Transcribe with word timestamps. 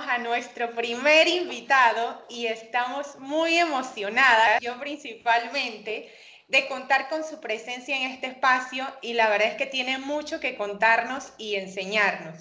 a 0.00 0.16
nuestro 0.16 0.74
primer 0.74 1.28
invitado 1.28 2.24
y 2.30 2.46
estamos 2.46 3.18
muy 3.18 3.58
emocionadas, 3.58 4.58
yo 4.62 4.80
principalmente, 4.80 6.10
de 6.48 6.66
contar 6.66 7.10
con 7.10 7.22
su 7.24 7.40
presencia 7.40 7.94
en 7.94 8.10
este 8.10 8.28
espacio 8.28 8.86
y 9.02 9.12
la 9.12 9.28
verdad 9.28 9.48
es 9.48 9.56
que 9.56 9.66
tiene 9.66 9.98
mucho 9.98 10.40
que 10.40 10.56
contarnos 10.56 11.34
y 11.36 11.56
enseñarnos. 11.56 12.38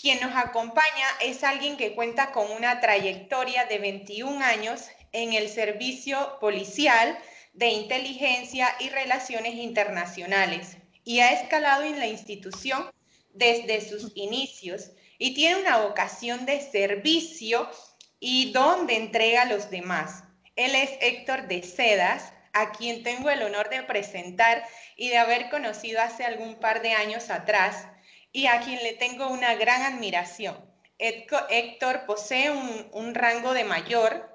Quien 0.00 0.20
nos 0.20 0.34
acompaña 0.34 1.06
es 1.20 1.44
alguien 1.44 1.76
que 1.76 1.94
cuenta 1.94 2.32
con 2.32 2.50
una 2.50 2.80
trayectoria 2.80 3.66
de 3.66 3.78
21 3.78 4.42
años 4.42 4.88
en 5.12 5.34
el 5.34 5.50
servicio 5.50 6.38
policial 6.40 7.18
de 7.52 7.68
inteligencia 7.68 8.74
y 8.80 8.88
relaciones 8.88 9.54
internacionales 9.56 10.78
y 11.04 11.20
ha 11.20 11.32
escalado 11.32 11.82
en 11.82 11.98
la 11.98 12.06
institución 12.06 12.90
desde 13.34 13.86
sus 13.86 14.12
inicios 14.14 14.92
y 15.22 15.34
tiene 15.34 15.60
una 15.60 15.76
vocación 15.76 16.46
de 16.46 16.60
servicio 16.60 17.70
y 18.18 18.50
don 18.50 18.88
de 18.88 18.96
entrega 18.96 19.42
a 19.42 19.44
los 19.44 19.70
demás. 19.70 20.24
Él 20.56 20.74
es 20.74 20.90
Héctor 21.00 21.46
de 21.46 21.62
Sedas, 21.62 22.32
a 22.52 22.72
quien 22.72 23.04
tengo 23.04 23.30
el 23.30 23.44
honor 23.44 23.70
de 23.70 23.84
presentar 23.84 24.64
y 24.96 25.10
de 25.10 25.18
haber 25.18 25.48
conocido 25.48 26.00
hace 26.00 26.24
algún 26.24 26.56
par 26.56 26.82
de 26.82 26.94
años 26.94 27.30
atrás 27.30 27.86
y 28.32 28.46
a 28.46 28.62
quien 28.62 28.82
le 28.82 28.94
tengo 28.94 29.28
una 29.28 29.54
gran 29.54 29.82
admiración. 29.82 30.56
Héctor 30.98 32.04
posee 32.04 32.50
un, 32.50 32.88
un 32.90 33.14
rango 33.14 33.54
de 33.54 33.62
mayor 33.62 34.28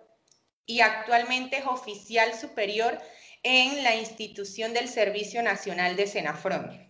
y 0.65 0.79
actualmente 0.79 1.57
es 1.57 1.65
oficial 1.65 2.33
superior 2.33 2.97
en 3.43 3.83
la 3.83 3.93
institución 3.93 4.73
del 4.73 4.87
Servicio 4.87 5.43
Nacional 5.43 5.97
de 5.97 6.07
Senafron. 6.07 6.89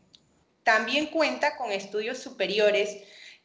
También 0.61 1.08
cuenta 1.08 1.58
con 1.58 1.72
estudios 1.72 2.20
superiores 2.20 2.98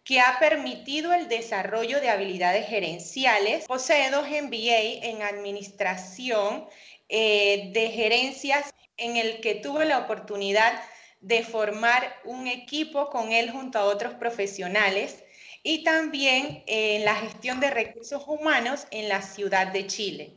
que 0.04 0.20
ha 0.20 0.38
permitido 0.38 1.12
el 1.12 1.28
desarrollo 1.28 2.00
de 2.00 2.10
habilidades 2.10 2.68
gerenciales. 2.68 3.66
Posee 3.66 4.10
dos 4.10 4.26
MBA 4.28 5.06
en 5.06 5.22
Administración 5.22 6.66
eh, 7.08 7.70
de 7.72 7.90
Gerencias, 7.90 8.72
en 8.96 9.16
el 9.16 9.40
que 9.40 9.56
tuvo 9.56 9.82
la 9.84 9.98
oportunidad 9.98 10.80
de 11.20 11.44
formar 11.44 12.16
un 12.24 12.48
equipo 12.48 13.10
con 13.10 13.32
él 13.32 13.50
junto 13.50 13.78
a 13.78 13.84
otros 13.84 14.14
profesionales 14.14 15.22
y 15.62 15.84
también 15.84 16.64
en 16.66 17.04
la 17.04 17.14
gestión 17.14 17.60
de 17.60 17.70
recursos 17.70 18.24
humanos 18.26 18.86
en 18.90 19.08
la 19.08 19.22
ciudad 19.22 19.68
de 19.68 19.86
Chile. 19.86 20.32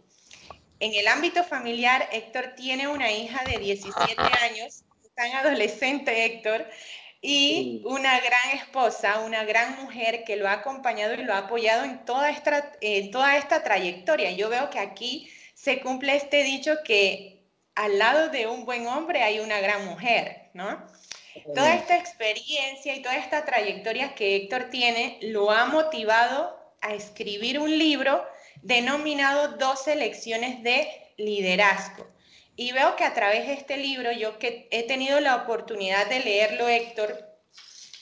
En 0.79 0.93
el 0.93 1.07
ámbito 1.07 1.43
familiar, 1.43 2.07
Héctor 2.11 2.53
tiene 2.55 2.87
una 2.87 3.11
hija 3.11 3.43
de 3.45 3.57
17 3.57 4.15
años 4.43 4.83
tan 5.15 5.31
adolescente, 5.31 6.25
Héctor, 6.25 6.67
y 7.27 7.81
una 7.85 8.19
gran 8.19 8.51
esposa, 8.53 9.21
una 9.21 9.43
gran 9.45 9.81
mujer 9.81 10.23
que 10.23 10.35
lo 10.35 10.47
ha 10.47 10.53
acompañado 10.53 11.15
y 11.15 11.23
lo 11.23 11.33
ha 11.33 11.39
apoyado 11.39 11.83
en 11.83 12.05
toda 12.05 12.29
esta, 12.29 12.71
toda 13.11 13.37
esta 13.37 13.63
trayectoria. 13.63 14.31
Yo 14.31 14.47
veo 14.49 14.69
que 14.69 14.77
aquí 14.77 15.27
se 15.55 15.81
cumple 15.81 16.15
este 16.15 16.43
dicho 16.43 16.75
que 16.83 17.41
al 17.73 17.97
lado 17.97 18.29
de 18.29 18.45
un 18.45 18.63
buen 18.65 18.85
hombre 18.85 19.23
hay 19.23 19.39
una 19.39 19.59
gran 19.59 19.85
mujer, 19.85 20.51
¿no? 20.53 20.85
Toda 21.55 21.73
esta 21.75 21.97
experiencia 21.97 22.93
y 22.95 23.01
toda 23.01 23.17
esta 23.17 23.43
trayectoria 23.43 24.13
que 24.13 24.35
Héctor 24.35 24.69
tiene 24.69 25.17
lo 25.21 25.49
ha 25.51 25.65
motivado 25.65 26.55
a 26.81 26.93
escribir 26.93 27.59
un 27.59 27.75
libro 27.75 28.23
denominado 28.61 29.57
12 29.57 29.95
lecciones 29.95 30.61
de 30.61 30.87
liderazgo. 31.17 32.07
Y 32.55 32.71
veo 32.71 32.95
que 32.95 33.03
a 33.03 33.13
través 33.13 33.47
de 33.47 33.53
este 33.53 33.77
libro, 33.77 34.11
yo 34.11 34.39
que 34.39 34.67
he 34.71 34.83
tenido 34.83 35.19
la 35.19 35.35
oportunidad 35.35 36.07
de 36.07 36.21
leerlo, 36.21 36.67
Héctor, 36.67 37.35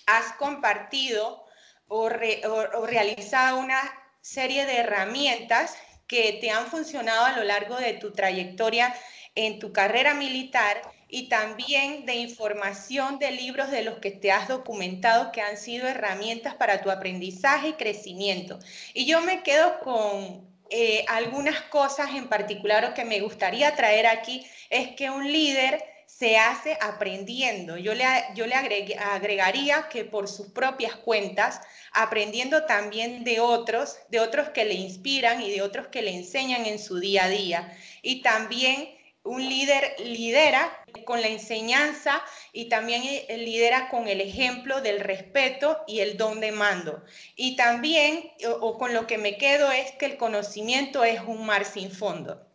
has 0.05 0.33
compartido 0.33 1.45
o, 1.87 2.09
realizado 2.09 3.59
una 3.59 3.79
serie 4.21 4.65
de 4.65 4.77
herramientas 4.77 5.75
que 6.07 6.37
te 6.39 6.51
han 6.51 6.67
funcionado 6.67 7.25
a 7.25 7.37
lo 7.37 7.43
largo 7.43 7.77
de 7.77 7.93
tu 7.93 8.11
trayectoria 8.11 8.93
en 9.35 9.59
tu 9.59 9.73
carrera 9.73 10.13
militar 10.13 10.81
y 11.07 11.29
también 11.29 12.05
de 12.05 12.15
información 12.15 13.19
de 13.19 13.31
libros 13.31 13.71
de 13.71 13.83
los 13.83 13.99
que 13.99 14.11
te 14.11 14.31
has 14.31 14.47
documentado 14.47 15.31
que 15.31 15.41
han 15.41 15.57
sido 15.57 15.87
herramientas 15.87 16.55
para 16.55 16.81
tu 16.81 16.91
aprendizaje 16.91 17.69
y 17.69 17.73
crecimiento. 17.73 18.59
Y 18.93 19.05
yo 19.05 19.21
me 19.21 19.43
quedo 19.43 19.79
con 19.79 20.52
eh, 20.75 21.05
algunas 21.07 21.61
cosas 21.69 22.15
en 22.15 22.27
particular 22.27 22.95
que 22.95 23.05
me 23.05 23.19
gustaría 23.19 23.75
traer 23.75 24.07
aquí 24.07 24.43
es 24.71 24.95
que 24.95 25.11
un 25.11 25.31
líder 25.31 25.83
se 26.07 26.35
hace 26.37 26.79
aprendiendo. 26.81 27.77
Yo 27.77 27.93
le, 27.93 28.05
yo 28.33 28.47
le 28.47 28.55
agregaría 28.55 29.87
que 29.87 30.03
por 30.03 30.27
sus 30.27 30.47
propias 30.47 30.95
cuentas, 30.95 31.61
aprendiendo 31.91 32.65
también 32.65 33.23
de 33.23 33.39
otros, 33.39 33.97
de 34.09 34.19
otros 34.19 34.49
que 34.49 34.65
le 34.65 34.73
inspiran 34.73 35.43
y 35.43 35.51
de 35.51 35.61
otros 35.61 35.89
que 35.89 36.01
le 36.01 36.15
enseñan 36.15 36.65
en 36.65 36.79
su 36.79 36.99
día 36.99 37.25
a 37.25 37.29
día. 37.29 37.77
Y 38.01 38.23
también 38.23 38.89
un 39.23 39.47
líder 39.47 39.95
lidera 39.99 40.83
con 41.05 41.21
la 41.21 41.27
enseñanza 41.27 42.21
y 42.51 42.67
también 42.69 43.03
lidera 43.29 43.89
con 43.89 44.07
el 44.07 44.21
ejemplo 44.21 44.81
del 44.81 44.99
respeto 44.99 45.83
y 45.87 45.99
el 46.01 46.17
don 46.17 46.39
de 46.41 46.51
mando. 46.51 47.03
Y 47.35 47.55
también, 47.55 48.31
o, 48.59 48.77
con 48.77 48.93
lo 48.93 49.07
que 49.07 49.17
me 49.17 49.37
quedo, 49.37 49.71
es 49.71 49.91
que 49.93 50.05
el 50.05 50.17
conocimiento 50.17 51.03
es 51.03 51.21
un 51.21 51.45
mar 51.45 51.65
sin 51.65 51.89
fondo. 51.91 52.45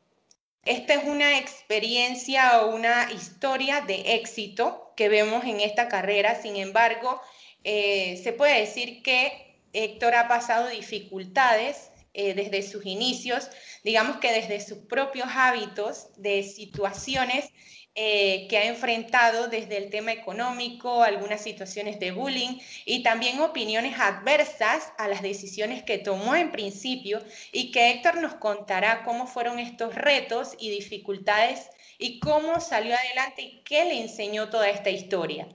Esta 0.64 0.94
es 0.94 1.04
una 1.04 1.38
experiencia 1.38 2.60
o 2.60 2.74
una 2.74 3.10
historia 3.12 3.80
de 3.80 4.16
éxito 4.16 4.92
que 4.96 5.08
vemos 5.08 5.44
en 5.44 5.60
esta 5.60 5.88
carrera. 5.88 6.34
Sin 6.34 6.56
embargo, 6.56 7.20
eh, 7.64 8.20
se 8.22 8.32
puede 8.32 8.60
decir 8.60 9.02
que 9.02 9.56
Héctor 9.72 10.14
ha 10.14 10.28
pasado 10.28 10.68
dificultades 10.68 11.90
eh, 12.20 12.34
desde 12.34 12.68
sus 12.68 12.84
inicios, 12.84 13.48
digamos 13.84 14.16
que 14.16 14.32
desde 14.32 14.60
sus 14.60 14.78
propios 14.78 15.28
hábitos, 15.32 16.08
de 16.16 16.42
situaciones 16.42 17.52
eh, 17.94 18.48
que 18.50 18.58
ha 18.58 18.64
enfrentado 18.64 19.46
desde 19.46 19.76
el 19.76 19.88
tema 19.88 20.10
económico, 20.10 21.04
algunas 21.04 21.40
situaciones 21.40 22.00
de 22.00 22.10
bullying 22.10 22.58
y 22.84 23.04
también 23.04 23.38
opiniones 23.38 24.00
adversas 24.00 24.92
a 24.98 25.06
las 25.06 25.22
decisiones 25.22 25.84
que 25.84 25.98
tomó 25.98 26.34
en 26.34 26.50
principio 26.50 27.22
y 27.52 27.70
que 27.70 27.92
Héctor 27.92 28.20
nos 28.20 28.34
contará 28.34 29.04
cómo 29.04 29.28
fueron 29.28 29.60
estos 29.60 29.94
retos 29.94 30.56
y 30.58 30.70
dificultades 30.70 31.68
y 31.98 32.18
cómo 32.18 32.60
salió 32.60 32.96
adelante 32.96 33.42
y 33.42 33.62
qué 33.62 33.84
le 33.84 34.00
enseñó 34.00 34.48
toda 34.48 34.68
esta 34.68 34.90
historia. 34.90 35.46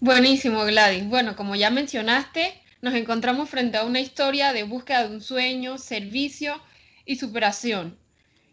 Buenísimo, 0.00 0.64
Gladys. 0.64 1.08
Bueno, 1.08 1.36
como 1.36 1.54
ya 1.54 1.70
mencionaste, 1.70 2.60
nos 2.82 2.94
encontramos 2.94 3.48
frente 3.48 3.76
a 3.78 3.84
una 3.84 4.00
historia 4.00 4.52
de 4.52 4.64
búsqueda 4.64 5.06
de 5.06 5.14
un 5.14 5.20
sueño, 5.20 5.78
servicio 5.78 6.60
y 7.04 7.16
superación, 7.16 7.98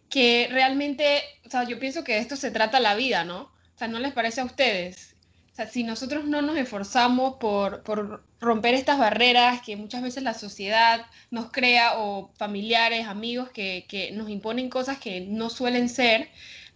que 0.10 0.48
realmente, 0.52 1.22
o 1.46 1.50
sea, 1.50 1.64
yo 1.64 1.80
pienso 1.80 2.04
que 2.04 2.14
de 2.14 2.20
esto 2.20 2.36
se 2.36 2.52
trata 2.52 2.80
la 2.80 2.96
vida, 2.96 3.24
¿no? 3.24 3.44
O 3.44 3.78
sea, 3.78 3.88
¿no 3.88 4.00
les 4.00 4.14
parece 4.14 4.42
a 4.42 4.46
ustedes? 4.46 5.16
O 5.52 5.56
sea, 5.56 5.68
si 5.68 5.84
nosotros 5.84 6.26
no 6.26 6.42
nos 6.42 6.58
esforzamos 6.58 7.36
por, 7.40 7.84
por 7.84 8.24
romper 8.40 8.76
estas 8.76 9.00
barreras 9.00 9.62
que 9.62 9.76
muchas 9.76 10.04
veces 10.04 10.24
la 10.24 10.34
sociedad 10.34 11.06
nos 11.32 11.52
crea 11.52 11.98
o 11.98 12.32
familiares, 12.38 13.08
amigos 13.08 13.50
que, 13.50 13.86
que 13.88 14.12
nos 14.12 14.30
imponen 14.30 14.70
cosas 14.70 15.00
que 15.00 15.22
no 15.22 15.50
suelen 15.50 15.90
ser 15.90 16.30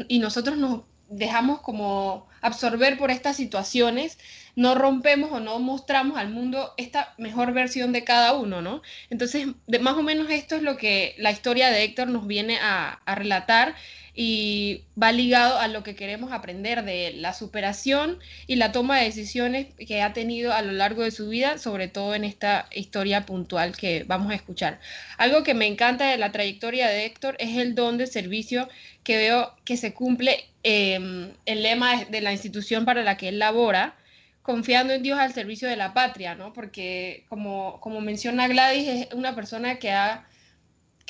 y 0.08 0.20
nosotros 0.20 0.58
nos 0.58 0.82
dejamos 1.12 1.62
como 1.62 2.28
absorber 2.42 2.98
por 2.98 3.12
estas 3.12 3.36
situaciones, 3.36 4.18
no 4.56 4.76
rompemos 4.76 5.32
o 5.32 5.40
no 5.40 5.60
mostramos 5.60 6.18
al 6.18 6.30
mundo 6.30 6.74
esta 6.78 7.14
mejor 7.18 7.54
versión 7.54 7.92
de 7.92 8.04
cada 8.04 8.34
uno, 8.34 8.62
¿no? 8.62 8.82
Entonces, 9.10 9.48
de, 9.68 9.80
más 9.80 9.96
o 9.96 10.04
menos 10.04 10.30
esto 10.30 10.56
es 10.56 10.64
lo 10.64 10.78
que 10.78 11.16
la 11.18 11.32
historia 11.32 11.70
de 11.70 11.84
Héctor 11.84 12.08
nos 12.08 12.28
viene 12.28 12.58
a, 12.60 13.02
a 13.06 13.16
relatar 13.16 13.76
y 14.14 14.84
va 15.02 15.12
ligado 15.12 15.58
a 15.58 15.68
lo 15.68 15.84
que 15.84 15.96
queremos 15.96 16.32
aprender 16.32 16.84
de 16.84 17.14
la 17.14 17.34
superación 17.34 18.20
y 18.46 18.58
la 18.58 18.72
toma 18.72 18.98
de 18.98 19.06
decisiones 19.06 19.68
que 19.76 20.02
ha 20.02 20.12
tenido 20.14 20.54
a 20.54 20.62
lo 20.62 20.74
largo 20.74 21.04
de 21.04 21.12
su 21.12 21.30
vida, 21.30 21.58
sobre 21.58 21.88
todo 21.88 22.14
en 22.14 22.26
esta 22.26 22.68
historia 22.72 23.26
puntual 23.26 23.76
que 23.76 24.04
vamos 24.06 24.32
a 24.32 24.36
escuchar. 24.36 24.80
Algo 25.18 25.44
que 25.44 25.54
me 25.54 25.68
encanta 25.68 26.10
de 26.10 26.18
la 26.18 26.32
trayectoria 26.32 26.90
de 26.90 27.06
Héctor 27.06 27.36
es 27.40 27.58
el 27.58 27.74
don 27.74 27.98
de 27.98 28.08
servicio 28.08 28.68
que 29.04 29.18
veo 29.18 29.56
que 29.64 29.78
se 29.78 29.94
cumple 29.94 30.46
em, 30.64 31.32
el 31.46 31.64
lema 31.64 32.04
de 32.06 32.22
la 32.22 32.34
institución 32.34 32.86
para 32.86 33.04
la 33.04 33.18
que 33.18 33.30
él 33.30 33.40
labora, 33.40 33.96
confiando 34.42 34.94
en 34.94 35.04
Dios 35.04 35.20
al 35.20 35.34
servicio 35.34 35.70
de 35.70 35.76
la 35.78 35.94
patria, 35.94 36.36
¿no? 36.36 36.52
Porque 36.52 37.26
como, 37.30 37.80
como 37.80 38.02
menciona 38.02 38.48
Gladys, 38.48 38.88
es 38.88 39.14
una 39.14 39.36
persona 39.36 39.78
que 39.80 39.92
ha 39.92 40.26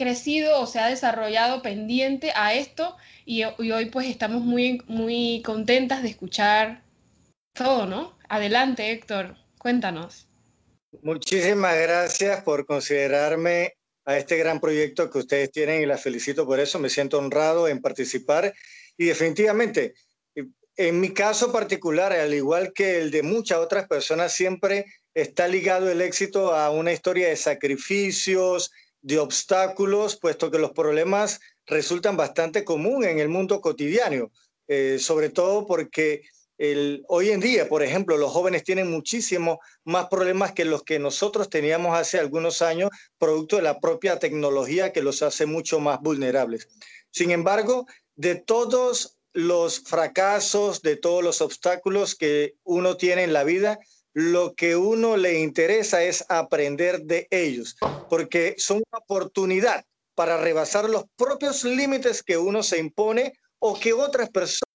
crecido 0.01 0.59
o 0.59 0.65
se 0.65 0.79
ha 0.79 0.87
desarrollado 0.87 1.61
pendiente 1.61 2.31
a 2.35 2.55
esto 2.55 2.97
y, 3.23 3.43
hoy 3.43 3.85
pues 3.91 4.07
estamos 4.07 4.41
muy, 4.41 4.81
muy 4.87 5.43
contentas 5.45 6.01
de 6.01 6.09
escuchar 6.09 6.83
todo, 7.53 7.85
¿no? 7.85 8.17
Adelante, 8.27 8.91
Héctor, 8.91 9.37
cuéntanos. 9.59 10.27
Muchísimas 11.03 11.77
gracias 11.79 12.41
por 12.41 12.65
considerarme 12.65 13.75
a 14.05 14.17
este 14.17 14.37
gran 14.37 14.59
proyecto 14.59 15.11
que 15.11 15.19
ustedes 15.19 15.51
tienen 15.51 15.83
y 15.83 15.85
las 15.85 16.01
felicito 16.01 16.47
por 16.47 16.59
eso. 16.59 16.79
Me 16.79 16.89
siento 16.89 17.19
honrado 17.19 17.67
en 17.67 17.79
participar 17.79 18.53
y 18.97 19.05
definitivamente 19.05 19.93
en 20.77 20.99
mi 20.99 21.13
caso 21.13 21.51
particular, 21.51 22.11
al 22.11 22.33
igual 22.33 22.73
que 22.73 22.97
el 22.97 23.11
de 23.11 23.21
muchas 23.21 23.59
otras 23.59 23.87
personas, 23.87 24.33
siempre 24.33 24.85
está 25.13 25.47
ligado 25.47 25.91
el 25.91 26.01
éxito 26.01 26.53
a 26.53 26.71
una 26.71 26.91
historia 26.91 27.27
de 27.27 27.35
sacrificios, 27.35 28.71
de 29.01 29.19
obstáculos, 29.19 30.17
puesto 30.17 30.51
que 30.51 30.59
los 30.59 30.71
problemas 30.71 31.39
resultan 31.65 32.17
bastante 32.17 32.63
común 32.63 33.03
en 33.03 33.19
el 33.19 33.29
mundo 33.29 33.61
cotidiano, 33.61 34.31
eh, 34.67 34.97
sobre 34.99 35.29
todo 35.29 35.65
porque 35.65 36.21
el, 36.57 37.03
hoy 37.07 37.31
en 37.31 37.39
día, 37.39 37.67
por 37.67 37.81
ejemplo, 37.81 38.17
los 38.17 38.31
jóvenes 38.31 38.63
tienen 38.63 38.91
muchísimo 38.91 39.59
más 39.83 40.07
problemas 40.07 40.51
que 40.51 40.63
los 40.63 40.83
que 40.83 40.99
nosotros 40.99 41.49
teníamos 41.49 41.97
hace 41.97 42.19
algunos 42.19 42.61
años, 42.61 42.91
producto 43.17 43.55
de 43.55 43.63
la 43.63 43.79
propia 43.79 44.19
tecnología 44.19 44.93
que 44.93 45.01
los 45.01 45.23
hace 45.23 45.47
mucho 45.47 45.79
más 45.79 45.99
vulnerables. 46.01 46.67
Sin 47.09 47.31
embargo, 47.31 47.87
de 48.15 48.35
todos 48.35 49.17
los 49.33 49.79
fracasos, 49.79 50.81
de 50.81 50.97
todos 50.97 51.23
los 51.23 51.41
obstáculos 51.41 52.15
que 52.15 52.55
uno 52.63 52.97
tiene 52.97 53.23
en 53.23 53.33
la 53.33 53.43
vida, 53.43 53.79
lo 54.13 54.55
que 54.55 54.75
uno 54.75 55.17
le 55.17 55.39
interesa 55.39 56.03
es 56.03 56.25
aprender 56.29 57.01
de 57.03 57.27
ellos, 57.31 57.77
porque 58.07 58.55
son 58.57 58.77
una 58.77 58.99
oportunidad 58.99 59.85
para 60.15 60.37
rebasar 60.37 60.89
los 60.89 61.05
propios 61.15 61.63
límites 61.63 62.21
que 62.21 62.37
uno 62.37 62.63
se 62.63 62.79
impone 62.79 63.33
o 63.59 63.79
que 63.79 63.93
otras 63.93 64.29
personas 64.29 64.67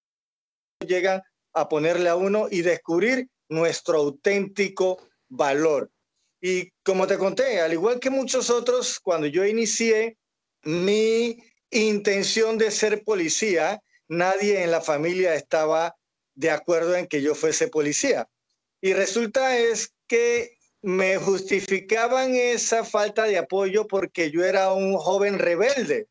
llegan 0.85 1.21
a 1.53 1.69
ponerle 1.69 2.09
a 2.09 2.15
uno 2.15 2.47
y 2.49 2.61
descubrir 2.61 3.29
nuestro 3.49 3.97
auténtico 3.97 5.07
valor. 5.29 5.91
Y 6.41 6.71
como 6.83 7.07
te 7.07 7.17
conté, 7.17 7.61
al 7.61 7.73
igual 7.73 7.99
que 7.99 8.09
muchos 8.09 8.49
otros, 8.49 8.99
cuando 8.99 9.27
yo 9.27 9.45
inicié 9.45 10.17
mi 10.63 11.43
intención 11.71 12.57
de 12.57 12.71
ser 12.71 13.03
policía, 13.03 13.81
nadie 14.07 14.63
en 14.63 14.71
la 14.71 14.81
familia 14.81 15.35
estaba 15.35 15.95
de 16.35 16.51
acuerdo 16.51 16.95
en 16.95 17.07
que 17.07 17.21
yo 17.21 17.33
fuese 17.35 17.67
policía. 17.67 18.27
Y 18.81 18.93
resulta 18.93 19.57
es 19.57 19.93
que 20.07 20.57
me 20.81 21.17
justificaban 21.17 22.35
esa 22.35 22.83
falta 22.83 23.23
de 23.23 23.37
apoyo 23.37 23.87
porque 23.87 24.31
yo 24.31 24.43
era 24.43 24.71
un 24.73 24.95
joven 24.97 25.39
rebelde. 25.39 26.07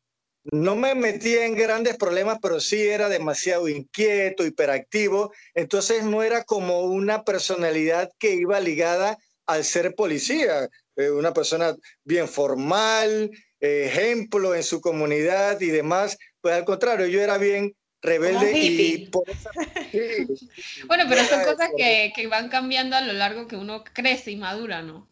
No 0.51 0.75
me 0.75 0.95
metía 0.95 1.45
en 1.45 1.55
grandes 1.55 1.97
problemas, 1.97 2.37
pero 2.41 2.59
sí 2.59 2.81
era 2.87 3.09
demasiado 3.09 3.67
inquieto, 3.67 4.45
hiperactivo. 4.45 5.31
Entonces 5.53 6.03
no 6.03 6.23
era 6.23 6.43
como 6.43 6.81
una 6.81 7.23
personalidad 7.23 8.09
que 8.17 8.33
iba 8.33 8.59
ligada 8.59 9.17
al 9.45 9.63
ser 9.63 9.95
policía, 9.95 10.69
eh, 10.95 11.09
una 11.09 11.33
persona 11.33 11.75
bien 12.03 12.27
formal, 12.27 13.31
ejemplo 13.59 14.55
en 14.55 14.63
su 14.63 14.79
comunidad 14.79 15.59
y 15.61 15.67
demás. 15.67 16.17
Pues 16.41 16.53
al 16.53 16.65
contrario, 16.65 17.07
yo 17.07 17.21
era 17.21 17.37
bien 17.37 17.75
rebelde 18.07 18.51
y 18.57 19.07
por 19.07 19.23
bueno, 20.87 21.03
pero 21.09 21.23
son 21.25 21.43
cosas 21.43 21.69
que, 21.77 22.11
que, 22.15 22.27
van 22.27 22.49
cambiando 22.49 22.95
a 22.95 23.01
lo 23.01 23.13
largo 23.13 23.47
que 23.47 23.55
uno 23.55 23.83
crece 23.83 24.31
y 24.31 24.37
madura, 24.37 24.81
¿no? 24.81 25.07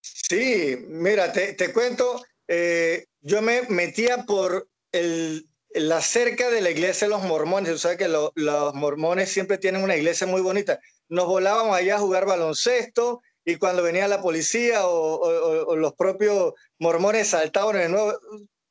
Sí, 0.00 0.76
mira, 0.88 1.32
te, 1.32 1.54
te 1.54 1.72
cuento, 1.72 2.22
eh, 2.46 3.06
yo 3.20 3.42
me 3.42 3.62
metía 3.62 4.24
por 4.24 4.68
el, 4.92 5.48
la 5.70 6.00
cerca 6.00 6.50
de 6.50 6.60
la 6.60 6.70
iglesia 6.70 7.06
de 7.06 7.14
los 7.14 7.22
mormones, 7.22 7.72
tú 7.72 7.78
sabes 7.78 7.98
que 7.98 8.08
los 8.08 8.74
mormones 8.74 9.30
siempre 9.30 9.58
tienen 9.58 9.82
una 9.82 9.96
iglesia 9.96 10.26
muy 10.26 10.40
bonita. 10.40 10.80
Nos 11.08 11.26
volábamos 11.26 11.76
allá 11.76 11.96
a 11.96 12.00
jugar 12.00 12.26
baloncesto 12.26 13.22
y 13.44 13.56
cuando 13.56 13.82
venía 13.82 14.08
la 14.08 14.20
policía 14.20 14.86
o, 14.86 15.76
los 15.76 15.94
propios 15.94 16.54
mormones 16.78 17.28
saltaban 17.28 17.76
de 17.76 17.88
nuevo. 17.88 18.18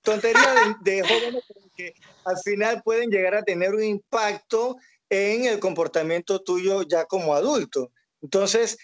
Tontería 0.01 0.75
de, 0.81 0.91
de 0.91 1.07
jóvenes 1.07 1.43
que 1.77 1.93
al 2.25 2.37
final 2.43 2.81
pueden 2.83 3.09
llegar 3.09 3.35
a 3.35 3.43
tener 3.43 3.73
un 3.73 3.83
impacto 3.83 4.77
en 5.09 5.45
el 5.45 5.59
comportamiento 5.59 6.41
tuyo 6.41 6.81
ya 6.81 7.05
como 7.05 7.35
adulto. 7.35 7.91
Entonces, 8.21 8.77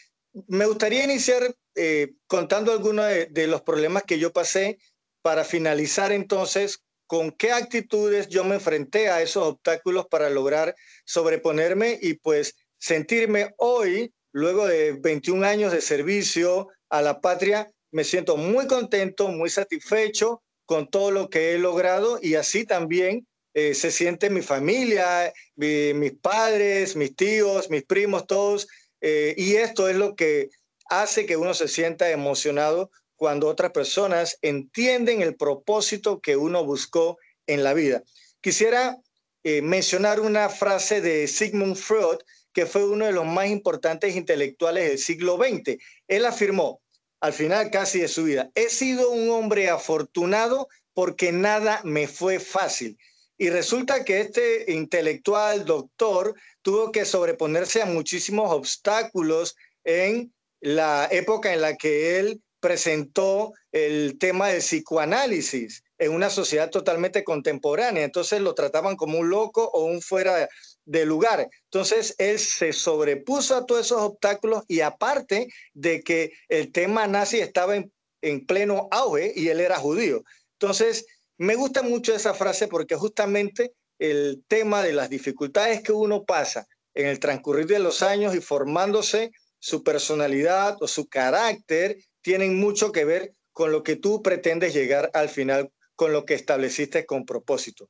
me 0.47 0.65
gustaría 0.65 1.03
iniciar 1.03 1.55
eh, 1.75 2.13
contando 2.27 2.71
algunos 2.71 3.05
de, 3.07 3.47
los 3.47 3.61
problemas 3.61 4.03
que 4.03 4.19
yo 4.19 4.31
pasé 4.31 4.77
para 5.21 5.43
finalizar 5.43 6.11
entonces 6.11 6.83
con 7.07 7.31
qué 7.31 7.51
actitudes 7.51 8.29
yo 8.29 8.43
me 8.43 8.55
enfrenté 8.55 9.09
a 9.09 9.21
esos 9.21 9.43
obstáculos 9.43 10.07
para 10.07 10.29
lograr 10.29 10.75
sobreponerme 11.05 11.99
y 12.01 12.15
pues 12.15 12.55
sentirme 12.79 13.53
hoy, 13.57 14.13
luego 14.31 14.67
de 14.67 14.93
21 14.93 15.45
años 15.45 15.71
de 15.71 15.81
servicio 15.81 16.69
a 16.89 17.01
la 17.01 17.21
patria, 17.21 17.71
me 17.91 18.03
siento 18.03 18.37
muy 18.37 18.67
contento, 18.67 19.27
muy 19.27 19.49
satisfecho 19.49 20.41
con 20.73 20.87
todo 20.87 21.11
lo 21.11 21.29
que 21.29 21.53
he 21.53 21.59
logrado 21.59 22.17
y 22.19 22.33
así 22.33 22.65
también 22.65 23.27
eh, 23.53 23.75
se 23.75 23.91
siente 23.91 24.31
mi 24.31 24.41
familia, 24.41 25.31
mis 25.55 26.13
padres, 26.13 26.95
mis 26.95 27.15
tíos, 27.15 27.69
mis 27.69 27.83
primos, 27.83 28.25
todos. 28.25 28.67
Eh, 28.99 29.35
y 29.37 29.57
esto 29.57 29.87
es 29.87 29.95
lo 29.95 30.15
que 30.15 30.49
hace 30.89 31.27
que 31.27 31.37
uno 31.37 31.53
se 31.53 31.67
sienta 31.67 32.09
emocionado 32.09 32.89
cuando 33.15 33.49
otras 33.49 33.69
personas 33.69 34.39
entienden 34.41 35.21
el 35.21 35.35
propósito 35.35 36.19
que 36.21 36.37
uno 36.37 36.65
buscó 36.65 37.19
en 37.45 37.63
la 37.63 37.75
vida. 37.75 38.01
Quisiera 38.41 38.97
eh, 39.43 39.61
mencionar 39.61 40.21
una 40.21 40.49
frase 40.49 41.01
de 41.01 41.27
Sigmund 41.27 41.75
Freud, 41.75 42.17
que 42.51 42.65
fue 42.65 42.83
uno 42.83 43.05
de 43.05 43.11
los 43.11 43.27
más 43.27 43.45
importantes 43.45 44.15
intelectuales 44.15 44.89
del 44.89 44.97
siglo 44.97 45.37
XX. 45.37 45.77
Él 46.07 46.25
afirmó, 46.25 46.81
al 47.23 47.31
final 47.31 47.71
casi 47.71 48.01
de 48.01 48.09
su 48.09 48.25
vida, 48.25 48.51
he 48.53 48.67
sido 48.67 49.09
un 49.09 49.29
hombre 49.29 49.69
afortunado 49.69 50.67
porque 50.93 51.31
nada 51.31 51.79
me 51.85 52.05
fue 52.05 52.37
fácil. 52.37 52.97
Y 53.37 53.49
resulta 53.49 54.03
que 54.03 54.19
este 54.19 54.69
intelectual 54.73 55.63
doctor 55.63 56.35
tuvo 56.61 56.91
que 56.91 57.05
sobreponerse 57.05 57.81
a 57.81 57.85
muchísimos 57.85 58.51
obstáculos 58.51 59.55
en 59.85 60.33
la 60.59 61.07
época 61.11 61.53
en 61.53 61.61
la 61.61 61.77
que 61.77 62.19
él 62.19 62.41
presentó 62.59 63.53
el 63.71 64.17
tema 64.19 64.49
del 64.49 64.59
psicoanálisis 64.59 65.81
en 65.99 66.11
una 66.11 66.29
sociedad 66.29 66.69
totalmente 66.71 67.23
contemporánea. 67.23 68.03
Entonces 68.03 68.41
lo 68.41 68.53
trataban 68.53 68.97
como 68.97 69.17
un 69.17 69.29
loco 69.29 69.71
o 69.73 69.85
un 69.85 70.01
fuera 70.01 70.49
de 70.85 71.05
lugar. 71.05 71.49
Entonces 71.65 72.15
él 72.17 72.39
se 72.39 72.73
sobrepuso 72.73 73.55
a 73.55 73.65
todos 73.65 73.85
esos 73.85 74.01
obstáculos 74.01 74.63
y 74.67 74.81
aparte 74.81 75.47
de 75.73 76.01
que 76.01 76.33
el 76.49 76.71
tema 76.71 77.07
nazi 77.07 77.39
estaba 77.39 77.75
en, 77.75 77.91
en 78.21 78.45
pleno 78.45 78.87
auge 78.91 79.33
y 79.35 79.49
él 79.49 79.59
era 79.59 79.77
judío. 79.77 80.23
Entonces 80.59 81.05
me 81.37 81.55
gusta 81.55 81.81
mucho 81.81 82.13
esa 82.13 82.33
frase 82.33 82.67
porque 82.67 82.95
justamente 82.95 83.73
el 83.99 84.43
tema 84.47 84.83
de 84.83 84.93
las 84.93 85.09
dificultades 85.09 85.81
que 85.81 85.91
uno 85.91 86.23
pasa 86.23 86.67
en 86.93 87.07
el 87.07 87.19
transcurrir 87.19 87.67
de 87.67 87.79
los 87.79 88.01
años 88.01 88.35
y 88.35 88.41
formándose 88.41 89.31
su 89.59 89.83
personalidad 89.83 90.77
o 90.81 90.87
su 90.87 91.07
carácter 91.07 91.97
tienen 92.21 92.59
mucho 92.59 92.91
que 92.91 93.05
ver 93.05 93.33
con 93.51 93.71
lo 93.71 93.83
que 93.83 93.95
tú 93.95 94.21
pretendes 94.21 94.73
llegar 94.73 95.09
al 95.13 95.29
final, 95.29 95.71
con 95.95 96.11
lo 96.11 96.25
que 96.25 96.33
estableciste 96.33 97.05
con 97.05 97.25
propósito. 97.25 97.89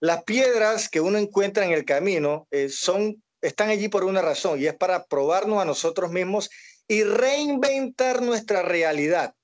Las 0.00 0.24
piedras 0.24 0.88
que 0.88 1.00
uno 1.00 1.18
encuentra 1.18 1.64
en 1.64 1.72
el 1.72 1.84
camino 1.84 2.48
eh, 2.50 2.68
son, 2.68 3.22
están 3.40 3.68
allí 3.68 3.88
por 3.88 4.04
una 4.04 4.22
razón 4.22 4.60
y 4.60 4.66
es 4.66 4.74
para 4.74 5.04
probarnos 5.04 5.62
a 5.62 5.64
nosotros 5.64 6.10
mismos 6.10 6.50
y 6.88 7.04
reinventar 7.04 8.22
nuestra 8.22 8.62
realidad 8.62 9.34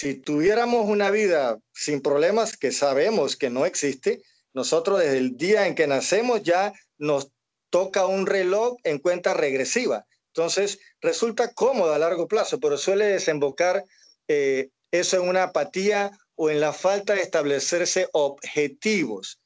si 0.00 0.14
tuviéramos 0.14 0.88
una 0.88 1.10
vida 1.10 1.58
sin 1.74 2.00
problemas, 2.00 2.56
que 2.56 2.72
sabemos 2.72 3.36
que 3.36 3.50
no 3.50 3.66
existe, 3.66 4.22
nosotros 4.54 4.98
desde 4.98 5.18
el 5.18 5.36
día 5.36 5.66
en 5.66 5.74
que 5.74 5.86
nacemos 5.86 6.42
ya 6.42 6.72
nos 6.96 7.32
toca 7.68 8.06
un 8.06 8.26
reloj 8.26 8.76
en 8.84 8.98
cuenta 8.98 9.34
regresiva. 9.34 10.06
Entonces, 10.28 10.78
resulta 11.02 11.52
cómodo 11.52 11.92
a 11.92 11.98
largo 11.98 12.28
plazo, 12.28 12.58
pero 12.58 12.78
suele 12.78 13.04
desembocar 13.06 13.84
eh, 14.26 14.70
eso 14.90 15.18
en 15.18 15.28
una 15.28 15.44
apatía 15.44 16.10
o 16.34 16.48
en 16.48 16.60
la 16.60 16.72
falta 16.72 17.14
de 17.14 17.20
establecerse 17.20 18.08
objetivos. 18.12 19.39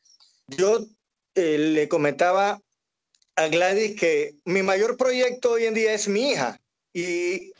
Yo 0.48 0.86
eh, 1.34 1.58
le 1.58 1.88
comentaba 1.88 2.60
a 3.36 3.48
Gladys 3.48 3.98
que 3.98 4.36
mi 4.44 4.62
mayor 4.62 4.96
proyecto 4.96 5.52
hoy 5.52 5.64
en 5.64 5.74
día 5.74 5.94
es 5.94 6.06
mi 6.06 6.30
hija 6.30 6.60
y 6.92 7.52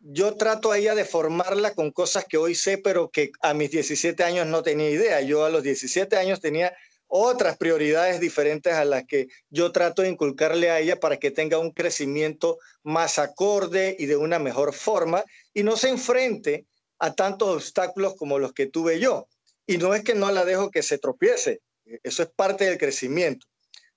yo 0.00 0.36
trato 0.36 0.70
a 0.70 0.78
ella 0.78 0.94
de 0.94 1.04
formarla 1.04 1.74
con 1.74 1.90
cosas 1.90 2.24
que 2.24 2.38
hoy 2.38 2.54
sé, 2.54 2.78
pero 2.78 3.10
que 3.10 3.32
a 3.40 3.52
mis 3.54 3.70
17 3.70 4.22
años 4.22 4.46
no 4.46 4.62
tenía 4.62 4.88
idea. 4.88 5.20
Yo 5.20 5.44
a 5.44 5.50
los 5.50 5.62
17 5.62 6.16
años 6.16 6.40
tenía 6.40 6.74
otras 7.08 7.56
prioridades 7.56 8.20
diferentes 8.20 8.72
a 8.72 8.84
las 8.84 9.04
que 9.04 9.28
yo 9.50 9.72
trato 9.72 10.02
de 10.02 10.10
inculcarle 10.10 10.70
a 10.70 10.78
ella 10.78 11.00
para 11.00 11.16
que 11.16 11.30
tenga 11.30 11.58
un 11.58 11.72
crecimiento 11.72 12.58
más 12.84 13.18
acorde 13.18 13.96
y 13.98 14.06
de 14.06 14.16
una 14.16 14.38
mejor 14.38 14.72
forma 14.72 15.24
y 15.52 15.64
no 15.64 15.76
se 15.76 15.88
enfrente 15.88 16.66
a 16.98 17.14
tantos 17.14 17.48
obstáculos 17.48 18.14
como 18.16 18.38
los 18.38 18.52
que 18.52 18.66
tuve 18.66 19.00
yo. 19.00 19.26
Y 19.66 19.78
no 19.78 19.94
es 19.94 20.04
que 20.04 20.14
no 20.14 20.30
la 20.30 20.44
dejo 20.44 20.70
que 20.70 20.82
se 20.82 20.98
tropiece, 20.98 21.60
eso 22.02 22.22
es 22.22 22.30
parte 22.34 22.64
del 22.64 22.78
crecimiento. 22.78 23.46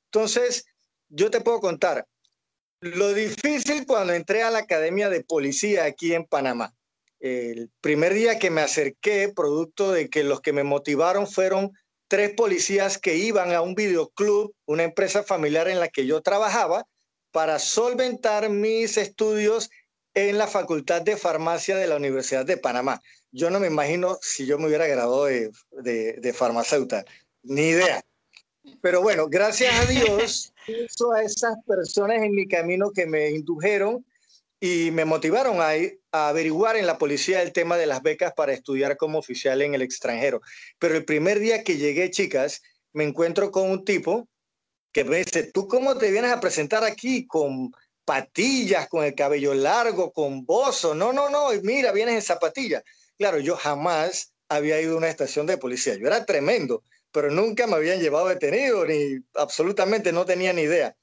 Entonces, 0.05 0.65
yo 1.09 1.29
te 1.29 1.41
puedo 1.41 1.59
contar, 1.59 2.05
lo 2.81 3.13
difícil 3.13 3.85
cuando 3.85 4.13
entré 4.13 4.43
a 4.43 4.51
la 4.51 4.59
Academia 4.59 5.09
de 5.09 5.23
Policía 5.23 5.85
aquí 5.85 6.13
en 6.13 6.25
Panamá. 6.25 6.73
El 7.19 7.69
primer 7.79 8.13
día 8.13 8.39
que 8.39 8.49
me 8.49 8.61
acerqué, 8.61 9.31
producto 9.35 9.91
de 9.91 10.09
que 10.09 10.23
los 10.23 10.41
que 10.41 10.53
me 10.53 10.63
motivaron 10.63 11.27
fueron 11.27 11.71
tres 12.07 12.33
policías 12.33 12.97
que 12.97 13.15
iban 13.15 13.53
a 13.53 13.61
un 13.61 13.75
videoclub, 13.75 14.53
una 14.65 14.83
empresa 14.83 15.23
familiar 15.23 15.67
en 15.67 15.79
la 15.79 15.89
que 15.89 16.07
yo 16.07 16.21
trabajaba, 16.21 16.85
para 17.31 17.59
solventar 17.59 18.49
mis 18.49 18.97
estudios 18.97 19.69
en 20.13 20.37
la 20.37 20.47
Facultad 20.47 21.01
de 21.01 21.15
Farmacia 21.15 21.77
de 21.77 21.87
la 21.87 21.95
Universidad 21.95 22.45
de 22.45 22.57
Panamá. 22.57 22.99
Yo 23.31 23.49
no 23.49 23.59
me 23.59 23.67
imagino 23.67 24.17
si 24.21 24.45
yo 24.45 24.57
me 24.57 24.67
hubiera 24.67 24.87
graduado 24.87 25.25
de, 25.25 25.51
de, 25.71 26.33
farmacéutica, 26.33 27.05
ni 27.43 27.69
idea. 27.69 28.03
Pero 28.81 29.01
bueno, 29.01 29.27
gracias 29.27 29.73
a 29.73 29.85
Dios, 29.85 30.53
hizo 30.67 31.11
a 31.13 31.23
esas 31.23 31.55
personas 31.65 32.21
en 32.21 32.33
mi 32.33 32.47
camino 32.47 32.91
que 32.91 33.05
me 33.05 33.31
indujeron 33.31 34.05
y 34.59 34.91
me 34.91 35.05
motivaron 35.05 35.59
a, 35.59 35.71
a, 36.11 36.29
averiguar 36.29 36.75
en 36.75 36.85
la 36.85 36.99
policía 36.99 37.41
el 37.41 37.51
tema 37.51 37.77
de 37.77 37.87
las 37.87 38.03
becas 38.03 38.33
para 38.33 38.53
estudiar 38.53 38.95
como 38.97 39.17
oficial 39.17 39.61
en 39.63 39.73
el 39.73 39.81
extranjero. 39.81 40.41
Pero 40.77 40.95
el 40.95 41.05
primer 41.05 41.39
día 41.39 41.63
que 41.63 41.77
llegué, 41.77 42.11
chicas, 42.11 42.61
me 42.93 43.03
encuentro 43.03 43.51
con 43.51 43.71
un 43.71 43.83
tipo 43.83 44.27
que 44.91 45.03
me 45.03 45.17
dice, 45.17 45.43
¿tú 45.51 45.67
cómo 45.67 45.97
te 45.97 46.11
vienes 46.11 46.31
a 46.31 46.39
presentar 46.39 46.83
aquí 46.83 47.25
con 47.25 47.71
patillas, 48.05 48.87
con 48.89 49.03
el 49.03 49.15
cabello 49.15 49.53
largo, 49.53 50.11
con 50.11 50.45
bozo? 50.45 50.93
No, 50.93 51.13
no, 51.13 51.29
no, 51.29 51.49
mira, 51.63 51.91
vienes 51.91 52.15
en 52.15 52.21
zapatillas. 52.21 52.83
Claro, 53.17 53.39
yo 53.39 53.55
jamás 53.55 54.33
había 54.49 54.81
ido 54.81 54.95
a 54.95 54.97
una 54.97 55.09
estación 55.09 55.47
de 55.47 55.57
policía. 55.57 55.95
Yo 55.95 56.07
era 56.07 56.25
tremendo, 56.25 56.83
pero 57.11 57.29
nunca 57.29 57.67
me 57.67 57.75
habían 57.75 57.99
llevado 57.99 58.27
detenido, 58.27 58.85
ni 58.85 59.17
absolutamente 59.35 60.11
no 60.11 60.25
tenía 60.25 60.53
ni 60.53 60.63
idea. 60.63 60.95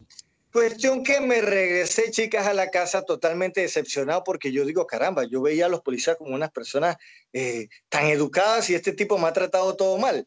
Cuestión 0.53 1.03
que 1.03 1.21
me 1.21 1.43
regresé, 1.43 2.11
chicas, 2.11 2.47
a 2.47 2.55
la 2.55 2.71
casa 2.71 3.03
totalmente 3.03 3.61
decepcionado 3.61 4.25
porque 4.25 4.51
yo 4.51 4.65
digo, 4.65 4.87
caramba, 4.87 5.25
yo 5.25 5.43
veía 5.43 5.67
a 5.67 5.69
los 5.69 5.83
policías 5.83 6.17
como 6.17 6.35
unas 6.35 6.51
personas 6.51 6.97
eh, 7.33 7.69
tan 7.91 8.07
educadas 8.07 8.71
y 8.71 8.75
este 8.75 8.93
tipo 8.93 9.19
me 9.19 9.29
ha 9.29 9.33
tratado 9.33 9.77
todo 9.77 9.99
mal. 9.99 10.27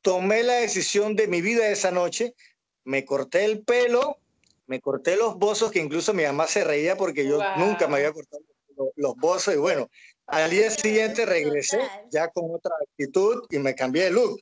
Tomé 0.00 0.42
la 0.42 0.54
decisión 0.54 1.16
de 1.16 1.28
mi 1.28 1.42
vida 1.42 1.68
esa 1.68 1.90
noche, 1.90 2.34
me 2.84 3.04
corté 3.04 3.44
el 3.44 3.62
pelo, 3.62 4.18
me 4.66 4.80
corté 4.80 5.16
los 5.16 5.36
bozos, 5.36 5.70
que 5.70 5.80
incluso 5.80 6.14
mi 6.14 6.24
mamá 6.24 6.46
se 6.46 6.64
reía 6.64 6.96
porque 6.96 7.26
yo 7.26 7.38
nunca 7.58 7.86
me 7.88 7.96
había 7.96 8.12
cortado 8.12 8.42
los 8.96 9.14
bozos 9.16 9.54
y 9.54 9.58
bueno, 9.58 9.88
al 10.26 10.50
día 10.50 10.70
siguiente 10.70 11.26
regresé 11.26 11.78
ya 12.10 12.28
con 12.28 12.52
otra 12.54 12.72
actitud 12.90 13.44
y 13.50 13.58
me 13.58 13.74
cambié 13.74 14.04
de 14.04 14.10
look. 14.10 14.40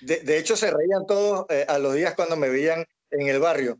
De, 0.00 0.38
hecho, 0.38 0.56
se 0.56 0.70
reían 0.70 1.06
todos 1.06 1.46
eh, 1.50 1.64
a 1.68 1.78
los 1.78 1.94
días 1.94 2.14
cuando 2.14 2.36
me 2.36 2.48
veían 2.48 2.86
en 3.10 3.28
el 3.28 3.38
barrio. 3.38 3.78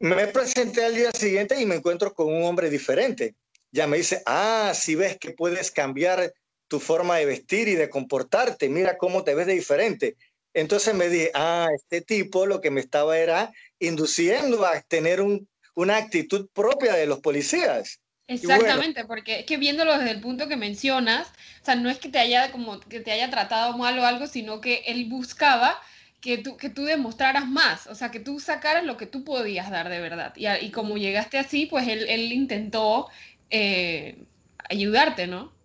Me 0.00 0.26
presenté 0.28 0.84
al 0.84 0.94
día 0.94 1.10
siguiente 1.12 1.60
y 1.60 1.66
me 1.66 1.76
encuentro 1.76 2.14
con 2.14 2.32
un 2.32 2.44
hombre 2.44 2.70
diferente. 2.70 3.34
Ya 3.72 3.86
me 3.86 3.96
dice, 3.96 4.22
ah, 4.26 4.72
si 4.74 4.94
ves 4.94 5.18
que 5.18 5.32
puedes 5.32 5.70
cambiar 5.70 6.32
tu 6.68 6.80
forma 6.80 7.16
de 7.16 7.26
vestir 7.26 7.68
y 7.68 7.74
de 7.74 7.88
comportarte, 7.88 8.68
mira 8.68 8.96
cómo 8.96 9.24
te 9.24 9.34
ves 9.34 9.46
de 9.46 9.54
diferente. 9.54 10.16
Entonces 10.54 10.94
me 10.94 11.08
dije, 11.08 11.30
ah, 11.34 11.68
este 11.74 12.00
tipo 12.00 12.46
lo 12.46 12.60
que 12.60 12.70
me 12.70 12.80
estaba 12.80 13.18
era 13.18 13.52
induciendo 13.78 14.64
a 14.64 14.80
tener 14.82 15.20
una 15.74 15.96
actitud 15.96 16.48
propia 16.52 16.94
de 16.94 17.06
los 17.06 17.20
policías. 17.20 18.00
Exactamente, 18.28 19.06
porque 19.06 19.40
es 19.40 19.46
que 19.46 19.56
viéndolo 19.56 19.96
desde 19.96 20.10
el 20.10 20.20
punto 20.20 20.48
que 20.48 20.56
mencionas, 20.56 21.28
o 21.62 21.64
sea, 21.64 21.74
no 21.76 21.88
es 21.88 21.98
que 21.98 22.10
te 22.10 22.18
haya 22.18 22.52
como 22.52 22.78
que 22.78 23.00
te 23.00 23.10
haya 23.10 23.30
tratado 23.30 23.76
mal 23.76 23.98
o 23.98 24.04
algo, 24.04 24.26
sino 24.26 24.60
que 24.60 24.82
él 24.86 25.06
buscaba 25.06 25.80
que 26.20 26.36
tú, 26.36 26.58
que 26.58 26.68
tú 26.68 26.84
demostraras 26.84 27.46
más, 27.46 27.86
o 27.86 27.94
sea, 27.94 28.10
que 28.10 28.20
tú 28.20 28.38
sacaras 28.38 28.84
lo 28.84 28.98
que 28.98 29.06
tú 29.06 29.24
podías 29.24 29.70
dar 29.70 29.88
de 29.88 30.00
verdad. 30.00 30.34
Y, 30.36 30.46
y 30.46 30.70
como 30.70 30.98
llegaste 30.98 31.38
así, 31.38 31.66
pues 31.66 31.88
él, 31.88 32.06
él 32.06 32.30
intentó 32.32 33.08
eh, 33.48 34.24
ayudarte, 34.68 35.26
¿no? 35.26 35.56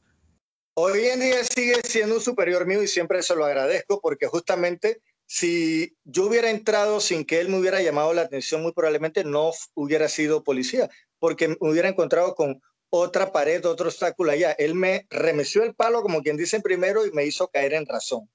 Hoy 0.75 1.05
en 1.05 1.19
día 1.19 1.43
sigue 1.43 1.75
siendo 1.83 2.15
un 2.15 2.21
superior 2.21 2.65
mío 2.65 2.81
y 2.81 2.87
siempre 2.87 3.21
se 3.23 3.35
lo 3.35 3.45
agradezco 3.45 3.99
porque 4.01 4.27
justamente 4.27 5.01
si 5.25 5.95
yo 6.03 6.25
hubiera 6.25 6.49
entrado 6.49 6.99
sin 6.99 7.25
que 7.25 7.39
él 7.39 7.49
me 7.49 7.57
hubiera 7.57 7.81
llamado 7.81 8.13
la 8.13 8.23
atención, 8.23 8.61
muy 8.61 8.71
probablemente 8.71 9.23
no 9.23 9.51
hubiera 9.73 10.07
sido 10.09 10.43
policía, 10.43 10.89
porque 11.23 11.47
me 11.47 11.55
hubiera 11.61 11.87
encontrado 11.87 12.35
con 12.35 12.61
otra 12.89 13.31
pared, 13.31 13.65
otro 13.65 13.87
obstáculo 13.87 14.33
allá. 14.33 14.51
Él 14.51 14.75
me 14.75 15.07
remeció 15.09 15.63
el 15.63 15.73
palo, 15.73 16.01
como 16.01 16.21
quien 16.21 16.35
dice 16.35 16.59
primero, 16.59 17.05
y 17.05 17.11
me 17.11 17.25
hizo 17.25 17.47
caer 17.47 17.75
en 17.75 17.85
razón. 17.85 18.29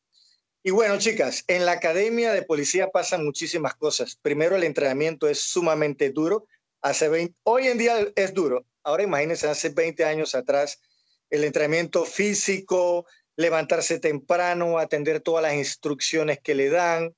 Y 0.63 0.71
bueno, 0.71 0.97
chicas, 0.97 1.45
en 1.49 1.67
la 1.67 1.73
academia 1.73 2.33
de 2.33 2.41
policía 2.41 2.89
pasan 2.89 3.27
muchísimas 3.27 3.75
cosas. 3.75 4.19
Primero, 4.23 4.57
el 4.57 4.65
entrenamiento 4.65 5.29
es 5.29 5.39
sumamente 5.39 6.09
duro. 6.09 6.47
Hace 6.81 7.11
20, 7.11 7.35
hoy 7.43 7.67
en 7.67 7.77
día 7.77 8.09
es 8.17 8.33
duro. 8.33 8.65
Ahora 8.83 9.03
imagínense, 9.03 9.47
hace 9.49 9.69
20 9.69 10.07
años 10.07 10.35
atrás, 10.35 10.81
el 11.29 11.45
entrenamiento 11.45 12.07
físico, 12.07 13.05
levantarse 13.37 14.01
temprano, 14.01 14.79
atender 14.79 15.21
todas 15.21 15.43
las 15.43 15.53
instrucciones 15.53 16.41
que 16.41 16.55
le 16.55 16.71
dan. 16.71 17.15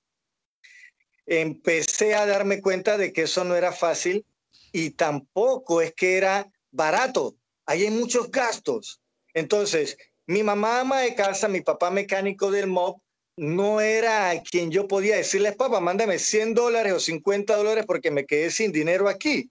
Empecé 1.27 2.17
a 2.17 2.27
darme 2.27 2.61
cuenta 2.61 2.99
de 2.99 3.13
que 3.13 3.23
eso 3.23 3.45
no 3.45 3.55
era 3.55 3.71
fácil 3.71 4.27
y 4.73 4.91
tampoco 4.91 5.81
es 5.81 5.95
que 5.95 6.17
era 6.17 6.51
barato. 6.71 7.37
Ahí 7.67 7.85
hay 7.85 7.91
muchos 7.91 8.31
gastos. 8.31 9.01
Entonces, 9.35 9.97
mi 10.27 10.43
mamá 10.43 10.81
ama 10.81 11.01
de 11.01 11.15
casa, 11.15 11.49
mi 11.49 11.61
papá 11.61 11.91
mecánico 11.91 12.51
del 12.51 12.67
MOB, 12.67 13.01
no 13.37 13.81
era 13.81 14.31
a 14.31 14.43
quien 14.43 14.71
yo 14.71 14.87
podía 14.87 15.17
decirles, 15.17 15.57
papá, 15.57 15.81
mándame 15.81 16.19
100 16.19 16.55
dólares 16.55 16.93
o 16.93 17.01
50 17.01 17.57
dólares 17.57 17.85
porque 17.87 18.11
me 18.11 18.27
quedé 18.27 18.51
sin 18.51 18.71
dinero 18.71 19.09
aquí. 19.09 19.51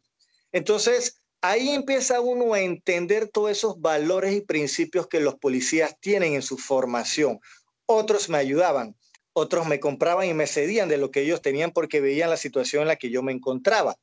Entonces, 0.51 1.21
ahí 1.41 1.69
empieza 1.69 2.21
uno 2.21 2.53
a 2.53 2.61
entender 2.61 3.29
todos 3.29 3.51
esos 3.51 3.81
valores 3.81 4.35
y 4.35 4.41
principios 4.41 5.07
que 5.07 5.19
los 5.19 5.35
policías 5.35 5.95
tienen 5.99 6.33
en 6.33 6.41
su 6.41 6.57
formación. 6.57 7.39
Otros 7.85 8.29
me 8.29 8.37
ayudaban, 8.37 8.95
otros 9.33 9.67
me 9.67 9.79
compraban 9.79 10.27
y 10.27 10.33
me 10.33 10.47
cedían 10.47 10.89
de 10.89 10.97
lo 10.97 11.11
que 11.11 11.21
ellos 11.21 11.41
tenían 11.41 11.71
porque 11.71 12.01
veían 12.01 12.29
la 12.29 12.37
situación 12.37 12.83
en 12.83 12.89
la 12.89 12.95
que 12.97 13.09
yo 13.09 13.23
me 13.23 13.31
encontraba. 13.31 13.95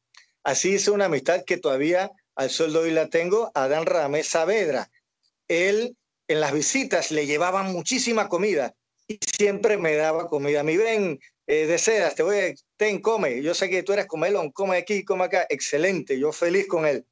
Así 0.47 0.75
hice 0.75 0.93
una 0.93 1.07
amistad 1.07 1.43
que 1.45 1.57
todavía 1.57 2.13
al 2.37 2.51
sueldo 2.51 2.83
hoy 2.83 2.93
la 2.93 3.09
tengo, 3.09 3.51
Adán 3.53 3.85
Ramés 3.85 4.29
Saavedra. 4.29 4.89
Él 5.49 5.97
en 6.29 6.41
las 6.41 6.53
visitas 6.53 7.11
le 7.11 7.27
llevaba 7.27 7.65
muchísima 7.65 8.29
comida 8.29 8.73
y 9.09 9.19
siempre 9.37 9.77
me 9.77 9.97
daba 9.97 10.29
comida. 10.29 10.63
Mi 10.63 10.77
ven, 10.77 11.19
eh, 11.49 11.67
deseas, 11.67 12.15
te 12.15 12.23
voy 12.23 12.37
a, 12.39 12.55
ten, 12.77 13.01
come. 13.01 13.43
Yo 13.43 13.55
sé 13.55 13.69
que 13.69 13.83
tú 13.83 13.93
eres 13.93 14.07
comelón, 14.07 14.53
come 14.53 14.77
aquí, 14.77 15.05
come 15.05 15.25
acá. 15.25 15.47
Excelente, 15.49 16.17
yo 16.17 16.31
feliz 16.31 16.69
con 16.69 16.87
él. 16.87 17.05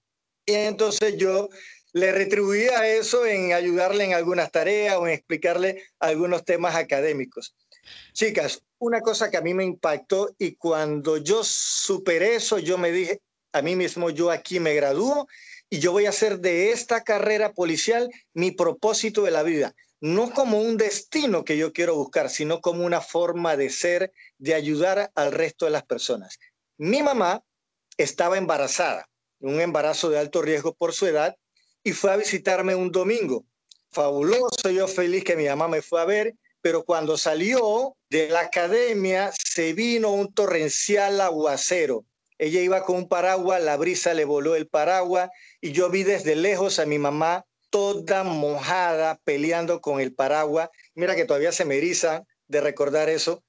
Y 0.47 0.53
entonces 0.55 1.17
yo 1.17 1.49
le 1.93 2.12
retribuía 2.12 2.87
eso 2.87 3.26
en 3.26 3.53
ayudarle 3.53 4.05
en 4.05 4.14
algunas 4.14 4.53
tareas 4.53 4.95
o 4.95 5.09
en 5.09 5.14
explicarle 5.14 5.83
algunos 5.99 6.45
temas 6.45 6.76
académicos. 6.76 7.57
Chicas, 8.12 8.62
una 8.79 9.00
cosa 9.00 9.31
que 9.31 9.37
a 9.37 9.43
mí 9.43 9.55
me 9.55 9.64
impactó 9.64 10.35
y 10.38 10.57
cuando 10.57 11.17
yo 11.17 11.43
superé 11.45 12.37
eso, 12.37 12.59
yo 12.59 12.79
me 12.79 12.93
dije 12.93 13.21
a 13.53 13.62
mí 13.62 13.76
mismo, 13.76 14.11
yo 14.11 14.31
aquí 14.31 14.61
me 14.61 14.75
gradúo 14.75 15.29
y 15.71 15.79
yo 15.79 15.93
voy 15.93 16.07
a 16.07 16.11
hacer 16.11 16.41
de 16.41 16.73
esta 16.73 17.05
carrera 17.05 17.53
policial 17.53 18.11
mi 18.33 18.50
propósito 18.50 19.23
de 19.23 19.31
la 19.31 19.43
vida 19.43 19.75
no 20.05 20.33
como 20.33 20.61
un 20.61 20.76
destino 20.76 21.47
que 21.47 21.57
yo 21.57 21.73
quiero 21.73 21.95
buscar, 21.95 22.29
sino 22.29 22.61
como 22.61 22.85
una 22.85 23.00
forma 23.00 23.57
de 23.57 23.71
ser, 23.71 24.12
de 24.37 24.53
ayudar 24.53 25.11
al 25.14 25.33
resto 25.33 25.64
de 25.64 25.71
las 25.71 25.83
personas. 25.83 26.38
Mi 26.76 27.03
mamá 27.03 27.43
estaba 27.97 28.37
embarazada, 28.37 29.09
un 29.41 29.62
embarazo 29.62 30.11
de 30.11 30.19
alto 30.19 30.43
riesgo 30.43 30.75
por 30.75 30.93
su 30.93 31.07
edad, 31.07 31.35
y 31.83 31.93
fue 31.93 32.12
a 32.12 32.17
visitarme 32.17 32.75
un 32.75 32.93
domingo. 32.93 33.47
Fabuloso, 33.93 34.69
yo 34.71 34.88
feliz 34.88 35.25
que 35.25 35.37
mi 35.37 35.47
mamá 35.47 35.69
me 35.69 35.81
fue 35.81 36.03
a 36.03 36.05
ver, 36.05 36.35
pero 36.64 36.83
cuando 36.83 37.18
salió 37.18 37.94
de 38.09 38.30
la 38.30 38.40
academia 38.40 39.30
se 39.38 39.75
vino 39.75 40.12
un 40.12 40.33
torrencial 40.33 41.21
aguacero. 41.21 42.06
Ella 42.38 42.62
iba 42.62 42.87
con 42.87 42.97
un 42.97 43.06
paraguas, 43.06 43.62
la 43.62 43.76
brisa 43.76 44.14
le 44.14 44.25
voló 44.25 44.56
el 44.56 44.66
paraguas 44.66 45.28
y 45.61 45.73
yo 45.73 45.90
vi 45.90 46.04
desde 46.04 46.35
lejos 46.37 46.78
a 46.78 46.87
mi 46.87 46.99
mamá 46.99 47.44
toda 47.68 48.25
mojada, 48.25 49.21
peleando 49.25 49.83
con 49.83 50.00
el 50.00 50.14
paraguas. 50.14 50.71
Mira 50.94 51.14
que 51.14 51.26
todavía 51.26 51.52
se 51.52 51.66
me 51.66 51.76
eriza 51.76 52.25
de 52.49 52.62
recordar 52.62 53.11
eso. 53.11 53.44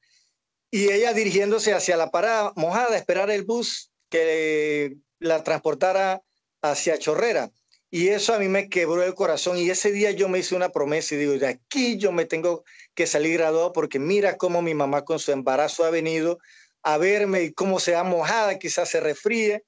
Y 0.69 0.91
ella 0.91 1.13
dirigiéndose 1.13 1.73
hacia 1.73 1.95
la 1.95 2.11
parada 2.11 2.51
mojada, 2.57 2.97
esperar 2.97 3.31
el 3.31 3.43
bus 3.43 3.91
que 4.09 4.97
la 5.19 5.41
transportara 5.41 6.21
hacia 6.61 6.99
Chorrera. 6.99 7.49
Y 7.91 8.09
eso 8.09 8.33
a 8.33 8.39
mí 8.39 8.47
me 8.47 8.67
quebró 8.67 9.03
el 9.03 9.13
corazón. 9.13 9.57
Y 9.57 9.69
ese 9.69 9.91
día 9.91 10.11
yo 10.11 10.27
me 10.27 10.39
hice 10.39 10.55
una 10.55 10.69
promesa 10.69 11.15
y 11.15 11.19
digo, 11.19 11.33
de 11.33 11.47
aquí 11.47 11.97
yo 11.97 12.11
me 12.11 12.25
tengo 12.25 12.63
que 12.93 13.07
salir 13.07 13.37
graduado 13.37 13.71
porque 13.73 13.99
mira 13.99 14.37
cómo 14.37 14.61
mi 14.61 14.73
mamá 14.73 15.03
con 15.03 15.19
su 15.19 15.31
embarazo 15.31 15.85
ha 15.85 15.89
venido 15.89 16.39
a 16.83 16.97
verme 16.97 17.43
y 17.43 17.53
cómo 17.53 17.79
se 17.79 17.95
ha 17.95 18.03
mojada, 18.03 18.59
quizás 18.59 18.89
se 18.89 18.99
refríe. 18.99 19.63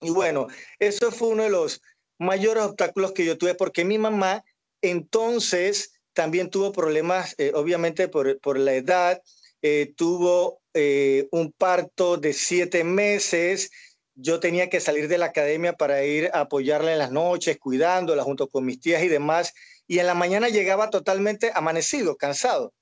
Y 0.00 0.10
bueno, 0.10 0.48
eso 0.78 1.10
fue 1.10 1.28
uno 1.28 1.44
de 1.44 1.50
los 1.50 1.80
mayores 2.18 2.64
obstáculos 2.64 3.12
que 3.12 3.24
yo 3.24 3.38
tuve 3.38 3.54
porque 3.54 3.84
mi 3.84 3.98
mamá 3.98 4.44
entonces 4.80 5.92
también 6.12 6.50
tuvo 6.50 6.72
problemas, 6.72 7.34
eh, 7.38 7.52
obviamente 7.54 8.08
por, 8.08 8.38
por, 8.40 8.58
la 8.58 8.74
edad, 8.74 9.22
eh, 9.62 9.92
tuvo 9.96 10.60
eh, 10.74 11.28
un 11.30 11.52
parto 11.52 12.16
de 12.16 12.32
siete 12.32 12.84
meses, 12.84 13.70
yo 14.14 14.40
tenía 14.40 14.68
que 14.68 14.80
salir 14.80 15.08
de 15.08 15.18
la 15.18 15.26
academia 15.26 15.72
para 15.74 16.04
ir 16.04 16.30
a 16.32 16.40
apoyarla 16.40 16.92
en 16.92 16.98
las 16.98 17.10
noches, 17.10 17.58
cuidándola 17.58 18.22
junto 18.22 18.48
con 18.48 18.64
mis 18.64 18.80
tías 18.80 19.02
y 19.02 19.08
demás, 19.08 19.52
y 19.86 19.98
en 19.98 20.06
la 20.06 20.14
mañana 20.14 20.48
llegaba 20.48 20.90
totalmente 20.90 21.50
amanecido, 21.54 22.16
cansado. 22.16 22.72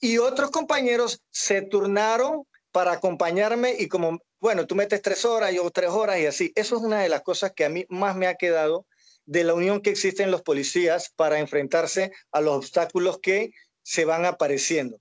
y 0.00 0.18
otros 0.18 0.50
compañeros 0.50 1.22
se 1.30 1.62
turnaron 1.62 2.46
para 2.72 2.92
acompañarme 2.92 3.76
y 3.78 3.88
como, 3.88 4.20
bueno, 4.40 4.66
tú 4.66 4.74
metes 4.74 5.00
tres 5.00 5.24
horas, 5.24 5.54
yo 5.54 5.70
tres 5.70 5.90
horas 5.90 6.18
y 6.18 6.26
así. 6.26 6.52
Eso 6.56 6.76
es 6.76 6.82
una 6.82 7.00
de 7.00 7.08
las 7.08 7.22
cosas 7.22 7.52
que 7.54 7.64
a 7.64 7.68
mí 7.68 7.86
más 7.88 8.16
me 8.16 8.26
ha 8.26 8.34
quedado 8.34 8.84
de 9.24 9.44
la 9.44 9.54
unión 9.54 9.80
que 9.80 9.90
existe 9.90 10.22
en 10.22 10.30
los 10.30 10.42
policías 10.42 11.12
para 11.14 11.38
enfrentarse 11.38 12.10
a 12.32 12.40
los 12.40 12.56
obstáculos 12.56 13.18
que 13.22 13.52
se 13.82 14.04
van 14.04 14.24
apareciendo. 14.26 15.00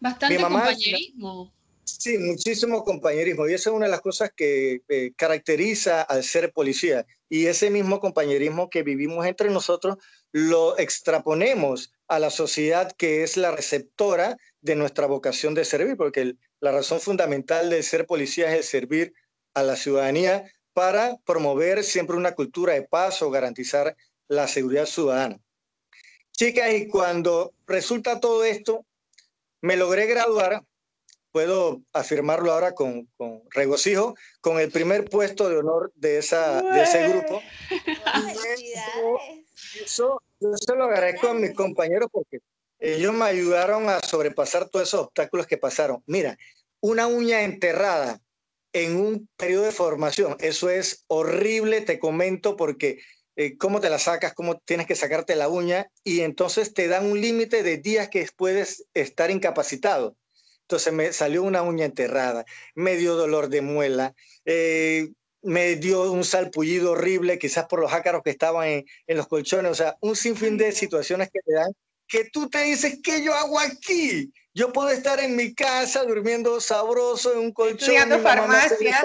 Bastante 0.00 0.38
compañerismo. 0.38 1.52
Sí, 1.98 2.18
muchísimo 2.18 2.84
compañerismo. 2.84 3.48
Y 3.48 3.54
esa 3.54 3.70
es 3.70 3.76
una 3.76 3.86
de 3.86 3.90
las 3.90 4.00
cosas 4.00 4.30
que 4.34 4.82
eh, 4.88 5.12
caracteriza 5.16 6.02
al 6.02 6.22
ser 6.22 6.52
policía. 6.52 7.06
Y 7.28 7.46
ese 7.46 7.70
mismo 7.70 8.00
compañerismo 8.00 8.70
que 8.70 8.82
vivimos 8.82 9.26
entre 9.26 9.50
nosotros 9.50 9.96
lo 10.32 10.78
extraponemos 10.78 11.92
a 12.08 12.18
la 12.18 12.30
sociedad 12.30 12.92
que 12.92 13.22
es 13.22 13.36
la 13.36 13.50
receptora 13.50 14.36
de 14.60 14.76
nuestra 14.76 15.06
vocación 15.06 15.54
de 15.54 15.64
servir, 15.64 15.96
porque 15.96 16.34
la 16.60 16.72
razón 16.72 17.00
fundamental 17.00 17.70
de 17.70 17.82
ser 17.82 18.06
policía 18.06 18.54
es 18.54 18.66
servir 18.66 19.12
a 19.54 19.62
la 19.62 19.76
ciudadanía 19.76 20.44
para 20.72 21.16
promover 21.24 21.82
siempre 21.82 22.16
una 22.16 22.34
cultura 22.34 22.74
de 22.74 22.82
paz 22.82 23.22
o 23.22 23.30
garantizar 23.30 23.96
la 24.28 24.46
seguridad 24.46 24.86
ciudadana. 24.86 25.40
Chicas, 26.32 26.72
y 26.72 26.88
cuando 26.88 27.52
resulta 27.66 28.20
todo 28.20 28.44
esto, 28.44 28.86
me 29.60 29.76
logré 29.76 30.06
graduar, 30.06 30.62
puedo 31.32 31.82
afirmarlo 31.92 32.52
ahora 32.52 32.72
con, 32.72 33.08
regocijo, 33.50 34.14
con 34.40 34.58
el 34.58 34.70
primer 34.70 35.04
puesto 35.04 35.48
de 35.48 35.58
honor 35.58 35.92
de, 35.94 36.18
esa, 36.18 36.62
de 36.62 36.82
ese 36.82 37.08
grupo. 37.08 37.40
Eso, 39.84 40.22
yo 40.40 40.56
se 40.56 40.74
lo 40.74 40.84
agradezco 40.84 41.28
a 41.28 41.34
mis 41.34 41.54
compañeros 41.54 42.08
porque 42.10 42.40
ellos 42.78 43.12
me 43.12 43.26
ayudaron 43.26 43.88
a 43.88 44.00
sobrepasar 44.00 44.68
todos 44.68 44.88
esos 44.88 45.00
obstáculos 45.06 45.46
que 45.46 45.58
pasaron. 45.58 46.02
Mira, 46.06 46.36
una 46.80 47.06
uña 47.06 47.42
enterrada 47.42 48.20
en 48.72 48.96
un 48.96 49.28
periodo 49.36 49.64
de 49.64 49.72
formación, 49.72 50.36
eso 50.40 50.70
es 50.70 51.04
horrible, 51.08 51.80
te 51.82 51.98
comento, 51.98 52.56
porque 52.56 53.00
eh, 53.36 53.56
cómo 53.58 53.80
te 53.80 53.90
la 53.90 53.98
sacas, 53.98 54.34
cómo 54.34 54.58
tienes 54.58 54.86
que 54.86 54.94
sacarte 54.94 55.36
la 55.36 55.48
uña 55.48 55.90
y 56.04 56.20
entonces 56.20 56.74
te 56.74 56.88
dan 56.88 57.06
un 57.06 57.20
límite 57.20 57.62
de 57.62 57.78
días 57.78 58.08
que 58.08 58.26
puedes 58.36 58.86
estar 58.94 59.30
incapacitado. 59.30 60.16
Entonces 60.70 60.92
me 60.92 61.12
salió 61.12 61.42
una 61.42 61.62
uña 61.62 61.84
enterrada, 61.84 62.44
me 62.76 62.94
dio 62.94 63.16
dolor 63.16 63.48
de 63.48 63.60
muela, 63.60 64.14
eh, 64.44 65.08
me 65.42 65.74
dio 65.74 66.12
un 66.12 66.22
salpullido 66.22 66.92
horrible, 66.92 67.40
quizás 67.40 67.66
por 67.66 67.80
los 67.80 67.92
ácaros 67.92 68.22
que 68.22 68.30
estaban 68.30 68.68
en, 68.68 68.84
en, 69.08 69.16
los 69.16 69.26
colchones, 69.26 69.72
o 69.72 69.74
sea, 69.74 69.96
un 70.00 70.14
sinfín 70.14 70.56
de 70.56 70.70
situaciones 70.70 71.28
que 71.32 71.40
te 71.44 71.54
dan, 71.54 71.72
que 72.06 72.30
tú 72.30 72.48
te 72.48 72.62
dices, 72.62 73.00
¿qué 73.02 73.20
yo 73.20 73.34
hago 73.34 73.58
aquí? 73.58 74.32
Yo 74.54 74.72
puedo 74.72 74.90
estar 74.90 75.18
en 75.18 75.34
mi 75.34 75.56
casa 75.56 76.04
durmiendo 76.04 76.60
sabroso 76.60 77.32
en 77.32 77.40
un 77.40 77.52
colchón. 77.52 77.78
Estudiando 77.80 78.20
farmacia. 78.20 79.04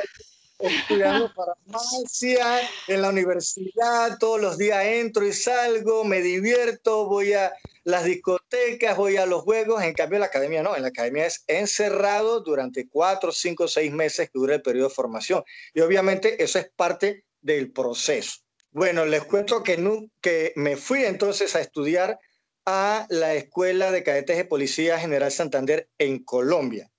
Estudiando 0.67 1.29
farmacia 1.35 2.61
en 2.87 3.01
la 3.01 3.09
universidad, 3.09 4.17
todos 4.19 4.41
los 4.41 4.57
días 4.57 4.83
entro 4.85 5.25
y 5.25 5.33
salgo, 5.33 6.03
me 6.03 6.21
divierto, 6.21 7.07
voy 7.07 7.33
a 7.33 7.53
las 7.85 8.03
discotecas, 8.03 8.97
voy 8.97 9.17
a 9.17 9.27
los 9.27 9.43
juegos, 9.43 9.83
en 9.83 9.93
cambio 9.93 10.17
en 10.17 10.21
la 10.21 10.25
academia 10.25 10.63
no, 10.63 10.75
en 10.75 10.81
la 10.81 10.87
academia 10.87 11.27
es 11.27 11.43
encerrado 11.47 12.41
durante 12.41 12.89
cuatro, 12.89 13.31
cinco, 13.31 13.67
seis 13.67 13.91
meses 13.91 14.29
que 14.29 14.39
dura 14.39 14.55
el 14.55 14.61
periodo 14.63 14.89
de 14.89 14.95
formación. 14.95 15.43
Y 15.73 15.81
obviamente 15.81 16.43
eso 16.43 16.57
es 16.57 16.69
parte 16.75 17.25
del 17.41 17.71
proceso. 17.71 18.39
Bueno, 18.71 19.05
les 19.05 19.23
cuento 19.23 19.61
que, 19.61 19.77
no, 19.77 20.09
que 20.19 20.51
me 20.55 20.75
fui 20.75 21.05
entonces 21.05 21.55
a 21.55 21.61
estudiar 21.61 22.19
a 22.65 23.05
la 23.09 23.35
Escuela 23.35 23.91
de 23.91 24.03
Cadetes 24.03 24.35
de 24.35 24.45
Policía 24.45 24.99
General 24.99 25.31
Santander 25.31 25.87
en 25.99 26.23
Colombia, 26.23 26.91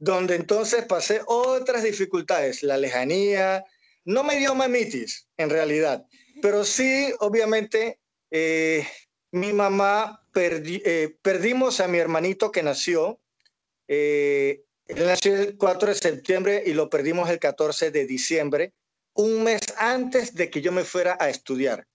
donde 0.00 0.34
entonces 0.34 0.84
pasé 0.86 1.20
otras 1.26 1.84
dificultades, 1.84 2.62
la 2.62 2.78
lejanía, 2.78 3.64
no 4.04 4.24
me 4.24 4.36
dio 4.36 4.54
mamitis 4.54 5.28
en 5.36 5.50
realidad, 5.50 6.04
pero 6.40 6.64
sí, 6.64 7.12
obviamente, 7.20 8.00
eh, 8.30 8.86
mi 9.30 9.52
mamá, 9.52 10.26
eh, 10.34 11.16
perdimos 11.22 11.80
a 11.80 11.86
mi 11.86 11.98
hermanito 11.98 12.50
que 12.50 12.62
nació, 12.62 13.20
eh, 13.88 14.64
él 14.86 15.06
nació 15.06 15.36
el 15.36 15.56
4 15.58 15.90
de 15.90 15.94
septiembre 15.94 16.62
y 16.66 16.72
lo 16.72 16.88
perdimos 16.88 17.28
el 17.28 17.38
14 17.38 17.90
de 17.90 18.06
diciembre, 18.06 18.72
un 19.12 19.44
mes 19.44 19.60
antes 19.76 20.34
de 20.34 20.48
que 20.48 20.62
yo 20.62 20.72
me 20.72 20.84
fuera 20.84 21.18
a 21.20 21.28
estudiar. 21.28 21.86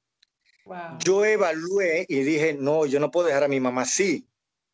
Yo 0.99 1.25
evalué 1.25 2.05
y 2.07 2.21
dije, 2.21 2.53
no, 2.53 2.85
yo 2.85 2.99
no 2.99 3.11
puedo 3.11 3.27
dejar 3.27 3.43
a 3.43 3.47
mi 3.47 3.59
mamá 3.59 3.83
así. 3.83 4.27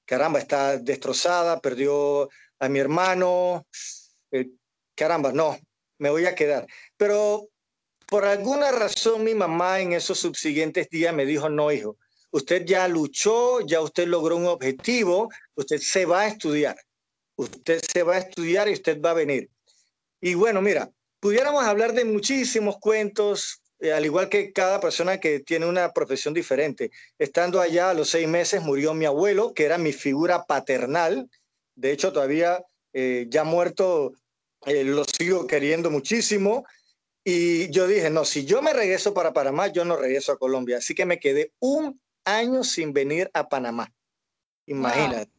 Caramba, 0.06 0.40
está 0.40 0.78
destrozada, 0.78 1.62
perdió 1.62 2.30
a 2.62 2.70
mi 2.70 2.80
hermano. 2.80 3.66
Eh, 4.32 4.50
caramba, 4.96 5.34
no, 5.34 5.58
me 5.98 6.10
voy 6.10 6.26
a 6.26 6.36
quedar. 6.36 6.66
Pero 6.96 7.50
por 8.08 8.24
alguna 8.26 8.72
razón 8.72 9.24
mi 9.24 9.36
mamá 9.36 9.80
en 9.80 9.94
esos 9.94 10.20
subsiguientes 10.20 10.88
días 10.90 11.14
me 11.14 11.26
dijo, 11.26 11.50
no, 11.50 11.72
hijo, 11.72 11.98
usted 12.30 12.66
ya 12.66 12.88
luchó, 12.88 13.62
ya 13.62 13.82
usted 13.82 14.08
logró 14.08 14.38
un 14.38 14.46
objetivo, 14.46 15.30
usted 15.56 15.80
se 15.80 16.06
va 16.06 16.22
a 16.22 16.28
estudiar, 16.28 16.78
usted 17.36 17.82
se 17.82 18.04
va 18.04 18.16
a 18.16 18.20
estudiar 18.20 18.70
y 18.70 18.74
usted 18.74 19.02
va 19.02 19.12
a 19.12 19.16
venir. 19.16 19.50
Y 20.22 20.36
bueno, 20.36 20.62
mira, 20.62 20.90
pudiéramos 21.20 21.64
hablar 21.64 21.94
de 21.94 22.06
muchísimos 22.06 22.78
cuentos, 22.78 23.62
eh, 23.80 23.92
al 23.92 24.06
igual 24.06 24.30
que 24.30 24.54
cada 24.54 24.80
persona 24.80 25.20
que 25.20 25.40
tiene 25.40 25.66
una 25.66 25.92
profesión 25.92 26.36
diferente. 26.36 26.92
Estando 27.18 27.60
allá 27.60 27.90
a 27.90 27.94
los 27.96 28.10
seis 28.10 28.28
meses 28.28 28.62
murió 28.62 28.94
mi 28.94 29.06
abuelo, 29.06 29.54
que 29.56 29.66
era 29.66 29.80
mi 29.80 29.94
figura 29.94 30.44
paternal. 30.46 31.28
De 31.82 31.92
hecho, 31.92 32.14
todavía 32.14 32.64
eh, 32.94 33.26
ya 33.28 33.44
muerto, 33.44 34.14
eh, 34.68 34.84
lo 34.84 35.04
sigo 35.04 35.48
queriendo 35.48 35.90
muchísimo. 35.90 36.64
Y 37.24 37.72
yo 37.72 37.88
dije, 37.88 38.12
no, 38.12 38.24
si 38.24 38.46
yo 38.46 38.62
me 38.62 38.72
regreso 38.72 39.14
para 39.16 39.34
Panamá, 39.34 39.68
yo 39.68 39.84
no 39.84 39.98
regreso 39.98 40.32
a 40.32 40.38
Colombia. 40.38 40.78
Así 40.78 40.94
que 40.94 41.06
me 41.06 41.20
quedé 41.20 41.54
un 41.60 42.00
años 42.24 42.70
sin 42.70 42.94
venir 42.94 43.32
a 43.34 43.50
Panamá. 43.50 43.92
Imagínate. 44.68 45.32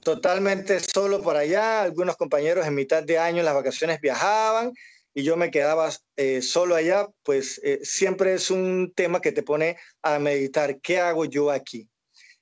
Totalmente 0.00 0.78
solo 0.80 1.20
por 1.20 1.36
allá. 1.36 1.82
Algunos 1.82 2.16
compañeros 2.16 2.64
en 2.64 2.76
mitad 2.76 3.02
de 3.02 3.18
año 3.18 3.40
en 3.40 3.44
las 3.44 3.54
vacaciones 3.54 4.00
viajaban 4.00 4.72
y 5.14 5.24
yo 5.24 5.36
me 5.36 5.50
quedaba 5.50 5.90
eh, 6.16 6.42
solo 6.42 6.76
allá. 6.76 7.08
Pues 7.24 7.60
eh, 7.64 7.80
siempre 7.82 8.34
es 8.34 8.52
un 8.52 8.92
tema 8.94 9.20
que 9.20 9.32
te 9.32 9.42
pone 9.42 9.76
a 10.00 10.20
meditar. 10.20 10.80
¿Qué 10.80 11.00
hago 11.00 11.24
yo 11.24 11.50
aquí? 11.50 11.88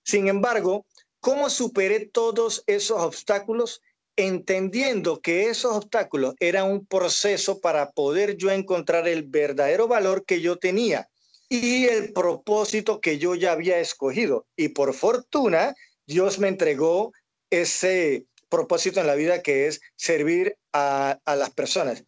Sin 0.02 0.28
embargo, 0.28 0.86
¿cómo 1.20 1.50
superé 1.50 2.06
todos 2.06 2.64
esos 2.66 3.00
obstáculos? 3.00 3.80
entendiendo 4.16 5.20
que 5.20 5.48
esos 5.48 5.76
obstáculos 5.76 6.34
eran 6.40 6.70
un 6.70 6.84
proceso 6.84 7.60
para 7.60 7.90
poder 7.90 8.36
yo 8.36 8.50
encontrar 8.50 9.08
el 9.08 9.22
verdadero 9.22 9.88
valor 9.88 10.24
que 10.24 10.40
yo 10.40 10.58
tenía 10.58 11.08
y 11.48 11.86
el 11.86 12.12
propósito 12.12 13.00
que 13.00 13.18
yo 13.18 13.34
ya 13.34 13.52
había 13.52 13.78
escogido. 13.80 14.46
Y 14.56 14.68
por 14.68 14.94
fortuna, 14.94 15.74
Dios 16.06 16.38
me 16.38 16.48
entregó 16.48 17.12
ese 17.50 18.26
propósito 18.48 19.00
en 19.00 19.06
la 19.06 19.14
vida 19.14 19.42
que 19.42 19.66
es 19.66 19.80
servir 19.96 20.56
a, 20.72 21.18
las 21.26 21.50
personas. 21.50 22.04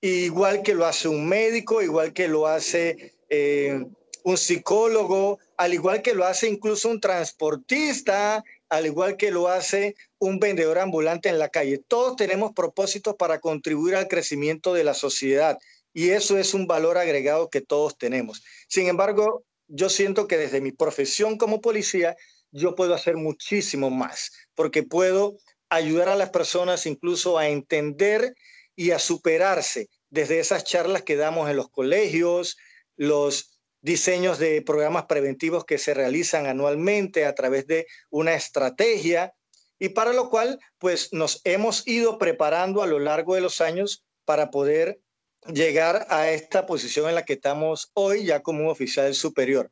Igual 0.00 0.62
que 0.62 0.74
lo 0.74 0.86
hace 0.86 1.08
un 1.08 1.28
médico, 1.28 1.82
igual 1.82 2.12
que 2.12 2.28
lo 2.28 2.46
hace 2.46 3.14
eh, 3.28 3.84
un 4.22 4.36
psicólogo, 4.36 5.38
al 5.58 5.74
igual 5.74 6.02
que 6.02 6.14
lo 6.14 6.24
hace 6.24 6.48
incluso 6.48 6.88
un 6.88 7.00
transportista, 7.00 8.44
al 8.68 8.86
igual 8.86 9.16
que 9.16 9.32
lo 9.32 9.48
hace 9.48 9.96
un 10.18 10.38
vendedor 10.38 10.78
ambulante 10.78 11.28
en 11.28 11.38
la 11.38 11.48
calle. 11.48 11.78
Todos 11.78 12.16
tenemos 12.16 12.52
propósitos 12.52 13.16
para 13.16 13.40
contribuir 13.40 13.96
al 13.96 14.06
crecimiento 14.06 14.72
de 14.72 14.84
la 14.84 14.94
sociedad 14.94 15.58
y 15.92 16.10
eso 16.10 16.38
es 16.38 16.54
un 16.54 16.68
valor 16.68 16.96
agregado 16.96 17.50
que 17.50 17.60
todos 17.60 17.98
tenemos. 17.98 18.44
Sin 18.68 18.86
embargo, 18.86 19.44
yo 19.66 19.88
siento 19.88 20.28
que 20.28 20.38
desde 20.38 20.60
mi 20.60 20.70
profesión 20.70 21.36
como 21.36 21.60
policía, 21.60 22.16
yo 22.52 22.76
puedo 22.76 22.94
hacer 22.94 23.16
muchísimo 23.16 23.90
más, 23.90 24.30
porque 24.54 24.84
puedo 24.84 25.38
ayudar 25.70 26.08
a 26.08 26.16
las 26.16 26.30
personas 26.30 26.86
incluso 26.86 27.36
a 27.36 27.48
entender 27.48 28.32
y 28.76 28.92
a 28.92 29.00
superarse 29.00 29.88
desde 30.08 30.38
esas 30.38 30.62
charlas 30.62 31.02
que 31.02 31.16
damos 31.16 31.50
en 31.50 31.56
los 31.56 31.68
colegios, 31.68 32.56
los 32.96 33.57
diseños 33.80 34.38
de 34.38 34.62
programas 34.62 35.06
preventivos 35.06 35.64
que 35.64 35.78
se 35.78 35.94
realizan 35.94 36.46
anualmente 36.46 37.24
a 37.24 37.34
través 37.34 37.66
de 37.66 37.86
una 38.10 38.34
estrategia 38.34 39.34
y 39.78 39.90
para 39.90 40.12
lo 40.12 40.30
cual 40.30 40.58
pues 40.78 41.12
nos 41.12 41.40
hemos 41.44 41.86
ido 41.86 42.18
preparando 42.18 42.82
a 42.82 42.86
lo 42.86 42.98
largo 42.98 43.34
de 43.34 43.40
los 43.40 43.60
años 43.60 44.04
para 44.24 44.50
poder 44.50 45.00
llegar 45.46 46.06
a 46.10 46.30
esta 46.30 46.66
posición 46.66 47.08
en 47.08 47.14
la 47.14 47.24
que 47.24 47.34
estamos 47.34 47.90
hoy 47.94 48.24
ya 48.24 48.40
como 48.40 48.64
un 48.64 48.70
oficial 48.70 49.14
superior. 49.14 49.70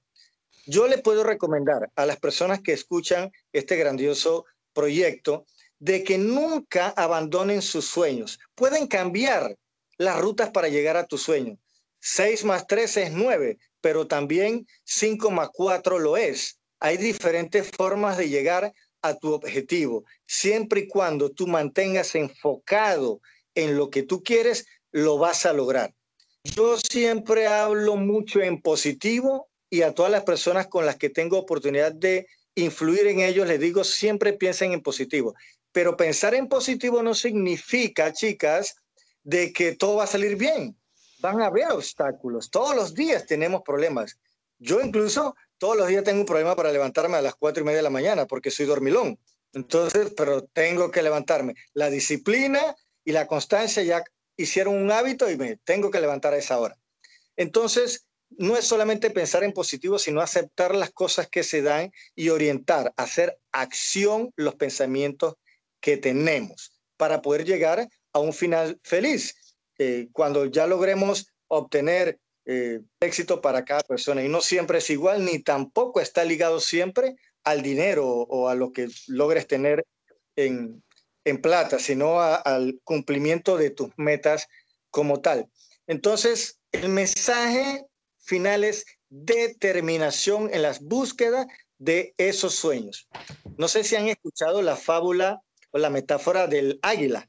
Yo 0.66 0.88
le 0.88 0.98
puedo 0.98 1.22
recomendar 1.22 1.90
a 1.94 2.06
las 2.06 2.18
personas 2.18 2.60
que 2.60 2.72
escuchan 2.72 3.30
este 3.52 3.76
grandioso 3.76 4.46
proyecto 4.72 5.46
de 5.78 6.02
que 6.02 6.18
nunca 6.18 6.88
abandonen 6.96 7.62
sus 7.62 7.86
sueños. 7.86 8.38
Pueden 8.54 8.86
cambiar 8.86 9.56
las 9.98 10.20
rutas 10.20 10.50
para 10.50 10.68
llegar 10.68 10.96
a 10.96 11.06
tu 11.06 11.18
sueño. 11.18 11.58
6 12.00 12.44
más 12.44 12.66
3 12.66 12.96
es 12.96 13.12
9, 13.12 13.58
pero 13.86 14.08
también 14.08 14.66
5 14.82 15.30
más 15.30 15.50
4 15.52 16.00
lo 16.00 16.16
es. 16.16 16.58
Hay 16.80 16.96
diferentes 16.96 17.70
formas 17.70 18.16
de 18.16 18.28
llegar 18.28 18.72
a 19.00 19.14
tu 19.14 19.32
objetivo. 19.32 20.04
Siempre 20.26 20.80
y 20.80 20.88
cuando 20.88 21.30
tú 21.30 21.46
mantengas 21.46 22.16
enfocado 22.16 23.20
en 23.54 23.76
lo 23.76 23.88
que 23.88 24.02
tú 24.02 24.24
quieres, 24.24 24.66
lo 24.90 25.18
vas 25.18 25.46
a 25.46 25.52
lograr. 25.52 25.94
Yo 26.42 26.76
siempre 26.78 27.46
hablo 27.46 27.94
mucho 27.94 28.40
en 28.40 28.60
positivo 28.60 29.46
y 29.70 29.82
a 29.82 29.94
todas 29.94 30.10
las 30.10 30.24
personas 30.24 30.66
con 30.66 30.84
las 30.84 30.96
que 30.96 31.08
tengo 31.08 31.38
oportunidad 31.38 31.92
de 31.92 32.26
influir 32.56 33.06
en 33.06 33.20
ellos, 33.20 33.46
les 33.46 33.60
digo, 33.60 33.84
siempre 33.84 34.32
piensen 34.32 34.72
en 34.72 34.82
positivo. 34.82 35.36
Pero 35.70 35.96
pensar 35.96 36.34
en 36.34 36.48
positivo 36.48 37.04
no 37.04 37.14
significa, 37.14 38.12
chicas, 38.12 38.74
de 39.22 39.52
que 39.52 39.76
todo 39.76 39.98
va 39.98 40.04
a 40.04 40.08
salir 40.08 40.34
bien. 40.34 40.76
Van 41.18 41.40
a 41.40 41.46
haber 41.46 41.70
obstáculos. 41.72 42.50
Todos 42.50 42.74
los 42.76 42.94
días 42.94 43.26
tenemos 43.26 43.62
problemas. 43.62 44.18
Yo 44.58 44.80
incluso 44.80 45.34
todos 45.58 45.76
los 45.76 45.88
días 45.88 46.04
tengo 46.04 46.20
un 46.20 46.26
problema 46.26 46.54
para 46.54 46.72
levantarme 46.72 47.16
a 47.16 47.22
las 47.22 47.34
cuatro 47.34 47.62
y 47.62 47.66
media 47.66 47.78
de 47.78 47.82
la 47.82 47.90
mañana 47.90 48.26
porque 48.26 48.50
soy 48.50 48.66
dormilón. 48.66 49.18
Entonces, 49.52 50.12
pero 50.16 50.44
tengo 50.44 50.90
que 50.90 51.02
levantarme. 51.02 51.54
La 51.72 51.88
disciplina 51.88 52.76
y 53.04 53.12
la 53.12 53.26
constancia 53.26 53.82
ya 53.82 54.04
hicieron 54.36 54.74
un 54.74 54.90
hábito 54.90 55.30
y 55.30 55.36
me 55.36 55.56
tengo 55.56 55.90
que 55.90 56.00
levantar 56.00 56.34
a 56.34 56.38
esa 56.38 56.58
hora. 56.58 56.78
Entonces, 57.36 58.06
no 58.30 58.56
es 58.56 58.66
solamente 58.66 59.10
pensar 59.10 59.44
en 59.44 59.52
positivo, 59.52 59.98
sino 59.98 60.20
aceptar 60.20 60.74
las 60.74 60.90
cosas 60.90 61.28
que 61.28 61.42
se 61.42 61.62
dan 61.62 61.92
y 62.14 62.28
orientar, 62.28 62.92
hacer 62.96 63.38
acción 63.52 64.32
los 64.36 64.56
pensamientos 64.56 65.36
que 65.80 65.96
tenemos 65.96 66.72
para 66.96 67.22
poder 67.22 67.44
llegar 67.44 67.88
a 68.12 68.18
un 68.18 68.32
final 68.32 68.80
feliz. 68.82 69.45
Eh, 69.78 70.08
cuando 70.12 70.46
ya 70.46 70.66
logremos 70.66 71.32
obtener 71.48 72.18
eh, 72.44 72.80
éxito 73.00 73.40
para 73.40 73.64
cada 73.64 73.80
persona 73.80 74.22
y 74.22 74.28
no 74.28 74.40
siempre 74.40 74.78
es 74.78 74.88
igual 74.90 75.24
ni 75.24 75.40
tampoco 75.40 76.00
está 76.00 76.24
ligado 76.24 76.60
siempre 76.60 77.16
al 77.44 77.62
dinero 77.62 78.06
o 78.06 78.48
a 78.48 78.54
lo 78.54 78.72
que 78.72 78.88
logres 79.08 79.46
tener 79.46 79.84
en, 80.36 80.82
en 81.24 81.42
plata, 81.42 81.78
sino 81.78 82.20
al 82.20 82.80
cumplimiento 82.84 83.56
de 83.56 83.70
tus 83.70 83.90
metas 83.96 84.48
como 84.90 85.20
tal. 85.20 85.48
Entonces, 85.86 86.60
el 86.72 86.88
mensaje 86.88 87.84
final 88.18 88.64
es 88.64 88.86
determinación 89.08 90.50
en 90.52 90.62
las 90.62 90.80
búsquedas 90.80 91.46
de 91.78 92.14
esos 92.16 92.54
sueños. 92.54 93.08
No 93.56 93.68
sé 93.68 93.84
si 93.84 93.96
han 93.96 94.08
escuchado 94.08 94.62
la 94.62 94.76
fábula 94.76 95.42
o 95.70 95.78
la 95.78 95.90
metáfora 95.90 96.46
del 96.46 96.78
águila. 96.82 97.28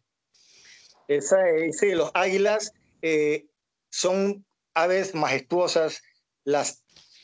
Esa, 1.08 1.38
sí, 1.72 1.91
los 1.91 2.12
águilas 2.13 2.74
eh, 3.02 3.46
son 3.89 4.46
aves 4.74 5.15
majestuosas, 5.15 6.02
las 6.43 6.84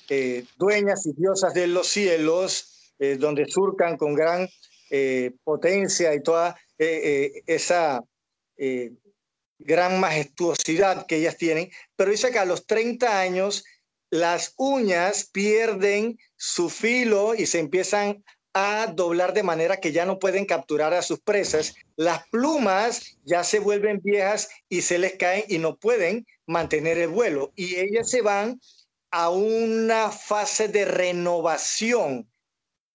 eh, 0.09 0.45
dueñas 0.57 1.05
y 1.05 1.13
diosas 1.13 1.53
de 1.53 1.67
los 1.67 1.87
cielos, 1.87 2.93
eh, 2.99 3.17
donde 3.17 3.45
surcan 3.47 3.97
con 3.97 4.15
gran 4.15 4.47
potencia 5.43 6.13
y 6.13 6.21
toda 6.21 6.55
esa 6.77 8.03
gran 9.57 9.99
majestuosidad 9.99 11.07
que 11.07 11.15
ellas 11.15 11.35
tienen, 11.35 11.71
pero 11.95 12.11
dice 12.11 12.29
que 12.29 12.37
a 12.37 12.45
los 12.45 12.67
30 12.67 13.19
años 13.19 13.63
las 14.11 14.53
uñas 14.57 15.31
pierden 15.31 16.19
su 16.35 16.69
filo 16.69 17.33
y 17.33 17.47
se 17.47 17.57
empiezan 17.57 18.23
a 18.53 18.87
doblar 18.87 19.33
de 19.33 19.43
manera 19.43 19.77
que 19.77 19.91
ya 19.91 20.05
no 20.05 20.19
pueden 20.19 20.45
capturar 20.45 20.93
a 20.93 21.01
sus 21.01 21.19
presas. 21.19 21.73
Las 21.95 22.27
plumas 22.29 23.17
ya 23.25 23.43
se 23.43 23.59
vuelven 23.59 24.01
viejas 24.03 24.49
y 24.69 24.81
se 24.81 24.99
les 24.99 25.13
caen 25.13 25.43
y 25.47 25.57
no 25.57 25.75
pueden 25.75 26.25
mantener 26.45 26.97
el 26.97 27.09
vuelo. 27.09 27.51
Y 27.55 27.75
ellas 27.75 28.09
se 28.09 28.21
van 28.21 28.59
a 29.11 29.29
una 29.29 30.11
fase 30.11 30.67
de 30.67 30.85
renovación. 30.85 32.29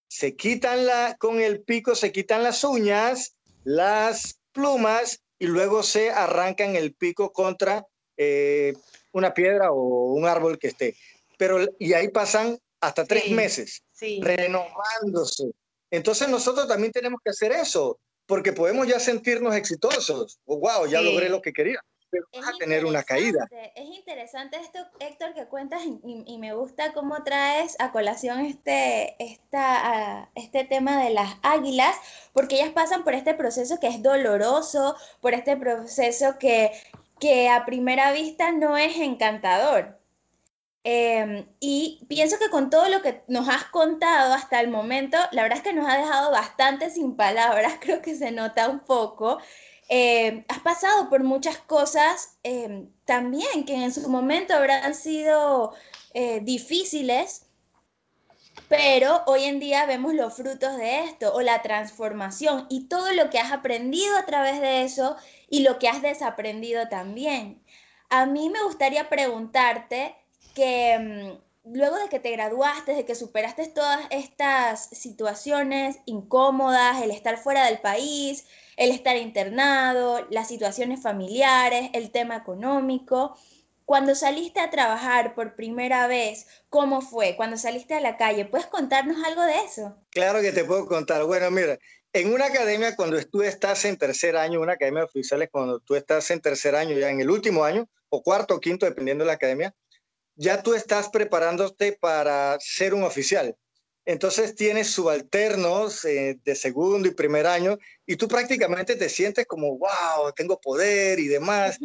Se 0.07 0.35
quitan 0.35 0.85
la, 0.85 1.15
con 1.19 1.39
el 1.39 1.61
pico, 1.61 1.93
se 1.93 2.11
quitan 2.11 2.43
las 2.43 2.63
uñas, 2.63 3.35
las 3.63 4.39
plumas 4.51 5.21
y 5.37 5.47
luego 5.47 5.83
se 5.83 6.09
arrancan 6.09 6.75
el 6.75 6.93
pico 6.93 7.31
contra 7.31 7.85
eh, 8.17 8.73
una 9.11 9.33
piedra 9.33 9.71
o 9.71 10.13
un 10.13 10.25
árbol 10.25 10.57
que 10.57 10.67
esté. 10.67 10.95
Pero, 11.37 11.65
y 11.79 11.93
ahí 11.93 12.09
pasan 12.09 12.59
hasta 12.81 13.05
tres 13.05 13.29
meses, 13.31 13.83
renovándose. 14.21 15.51
Entonces 15.91 16.29
nosotros 16.29 16.67
también 16.67 16.91
tenemos 16.91 17.19
que 17.23 17.31
hacer 17.31 17.51
eso, 17.51 17.99
porque 18.25 18.53
podemos 18.53 18.87
ya 18.87 18.99
sentirnos 18.99 19.55
exitosos. 19.55 20.39
Oh, 20.45 20.59
wow, 20.59 20.85
ya 20.87 21.01
logré 21.01 21.29
lo 21.29 21.41
que 21.41 21.51
quería. 21.51 21.79
Pero 22.11 22.25
vas 22.33 22.49
a 22.49 22.57
tener 22.57 22.85
una 22.85 23.03
caída. 23.03 23.47
Es 23.75 23.85
interesante 23.85 24.57
esto, 24.57 24.79
Héctor, 24.99 25.35
que 25.35 25.45
cuentas 25.45 25.83
y, 25.85 26.37
me 26.39 26.55
gusta 26.55 26.91
cómo 26.93 27.23
traes 27.23 27.75
a 27.79 27.91
colación 27.91 28.39
este, 28.45 29.15
esta, 29.23 30.31
este 30.33 30.63
tema 30.63 31.03
de 31.03 31.11
las 31.11 31.35
águilas, 31.43 31.95
porque 32.33 32.55
ellas 32.55 32.71
pasan 32.71 33.03
por 33.03 33.13
este 33.13 33.35
proceso 33.35 33.79
que 33.79 33.87
es 33.87 34.01
doloroso, 34.01 34.95
por 35.21 35.35
este 35.35 35.55
proceso 35.55 36.39
que, 36.39 36.71
que 37.19 37.47
a 37.47 37.65
primera 37.65 38.11
vista 38.11 38.51
no 38.51 38.75
es 38.75 38.97
encantador. 38.97 39.98
Em, 40.83 41.45
y 41.59 42.05
pienso 42.07 42.39
que 42.39 42.49
con 42.49 42.69
todo 42.69 42.87
lo 42.87 43.01
que 43.01 43.23
nos 43.27 43.49
has 43.49 43.65
contado 43.65 44.33
hasta 44.33 44.61
el 44.61 44.69
momento, 44.69 45.17
la 45.31 45.43
verdad 45.43 45.57
es 45.57 45.63
que 45.63 45.73
nos 45.73 45.89
ha 45.89 45.97
dejado 45.97 46.31
bastante 46.31 46.89
sin 46.89 47.15
palabras, 47.15 47.73
creo 47.81 48.01
que 48.01 48.15
se 48.15 48.31
nota 48.31 48.69
un 48.69 48.79
poco. 48.79 49.39
Em, 49.89 50.45
has 50.47 50.59
pasado 50.59 51.09
por 51.09 51.23
muchas 51.23 51.57
cosas 51.57 52.37
em, 52.43 52.89
también 53.05 53.65
que 53.65 53.73
en 53.75 53.91
su 53.93 54.07
momento 54.09 54.53
habrán 54.53 54.93
sido 54.95 55.73
eh, 56.13 56.39
difíciles, 56.43 57.47
pero 58.67 59.23
hoy 59.25 59.45
en 59.45 59.59
día 59.59 59.85
vemos 59.85 60.13
los 60.13 60.33
frutos 60.35 60.77
de 60.77 61.03
esto 61.05 61.33
o 61.33 61.41
la 61.41 61.61
transformación 61.61 62.67
y 62.69 62.87
todo 62.87 63.11
lo 63.13 63.29
que 63.29 63.39
has 63.39 63.51
aprendido 63.51 64.15
a 64.17 64.25
través 64.25 64.61
de 64.61 64.83
eso 64.83 65.17
y 65.49 65.61
lo 65.63 65.79
que 65.79 65.89
has 65.89 66.01
desaprendido 66.01 66.87
también. 66.87 67.63
A 68.09 68.25
mí 68.25 68.49
me 68.49 68.61
gustaría 68.63 69.09
preguntarte 69.09 70.15
que 70.55 70.97
mm, 71.65 71.73
luego 71.73 71.97
de 71.97 72.09
que 72.09 72.19
te 72.19 72.31
graduaste, 72.31 72.93
de 72.93 73.05
que 73.05 73.15
superaste 73.15 73.67
todas 73.67 74.01
estas 74.09 74.89
situaciones 74.89 75.97
incómodas, 76.05 77.01
el 77.01 77.11
estar 77.11 77.37
fuera 77.37 77.65
del 77.65 77.79
país, 77.79 78.45
el 78.77 78.91
estar 78.91 79.17
internado, 79.17 80.25
las 80.29 80.47
situaciones 80.47 81.01
familiares, 81.01 81.89
el 81.93 82.11
tema 82.11 82.37
económico, 82.37 83.35
cuando 83.89 84.13
saliste 84.13 84.59
a 84.59 84.69
trabajar 84.69 85.33
por 85.33 85.55
primera 85.55 86.05
vez, 86.05 86.45
¿cómo 86.69 87.01
fue? 87.01 87.35
Cuando 87.35 87.57
saliste 87.57 87.95
a 87.95 87.99
la 87.99 88.17
calle, 88.17 88.45
¿puedes 88.45 88.67
contarnos 88.67 89.17
algo 89.25 89.41
de 89.41 89.55
eso? 89.65 89.97
Claro 90.11 90.41
que 90.41 90.51
te 90.51 90.63
puedo 90.63 90.85
contar. 90.85 91.23
Bueno, 91.25 91.49
mira, 91.49 91.79
en 92.13 92.31
una 92.31 92.45
academia, 92.45 92.95
cuando 92.95 93.19
tú 93.23 93.41
estás 93.41 93.85
en 93.85 93.97
tercer 93.97 94.37
año, 94.37 94.61
una 94.61 94.73
academia 94.73 94.99
de 94.99 95.05
oficiales, 95.05 95.49
cuando 95.51 95.79
tú 95.79 95.95
estás 95.95 96.29
en 96.29 96.39
tercer 96.39 96.75
año, 96.75 96.95
ya 96.99 97.09
en 97.09 97.19
el 97.19 97.31
último 97.31 97.63
año, 97.63 97.89
o 98.09 98.21
cuarto 98.21 98.53
o 98.53 98.59
quinto, 98.59 98.85
dependiendo 98.85 99.23
de 99.23 99.29
la 99.29 99.33
academia, 99.33 99.73
ya 100.39 100.63
tú 100.63 100.73
estás 100.73 101.09
preparándote 101.09 101.97
para 101.99 102.57
ser 102.61 102.93
un 102.93 103.03
oficial. 103.03 103.55
Entonces 104.05 104.55
tienes 104.55 104.89
subalternos 104.89 106.05
eh, 106.05 106.39
de 106.43 106.55
segundo 106.55 107.09
y 107.09 107.11
primer 107.11 107.45
año 107.45 107.77
y 108.05 108.15
tú 108.15 108.27
prácticamente 108.29 108.95
te 108.95 109.09
sientes 109.09 109.45
como, 109.45 109.77
wow, 109.77 110.31
tengo 110.35 110.59
poder 110.59 111.19
y 111.19 111.27
demás, 111.27 111.77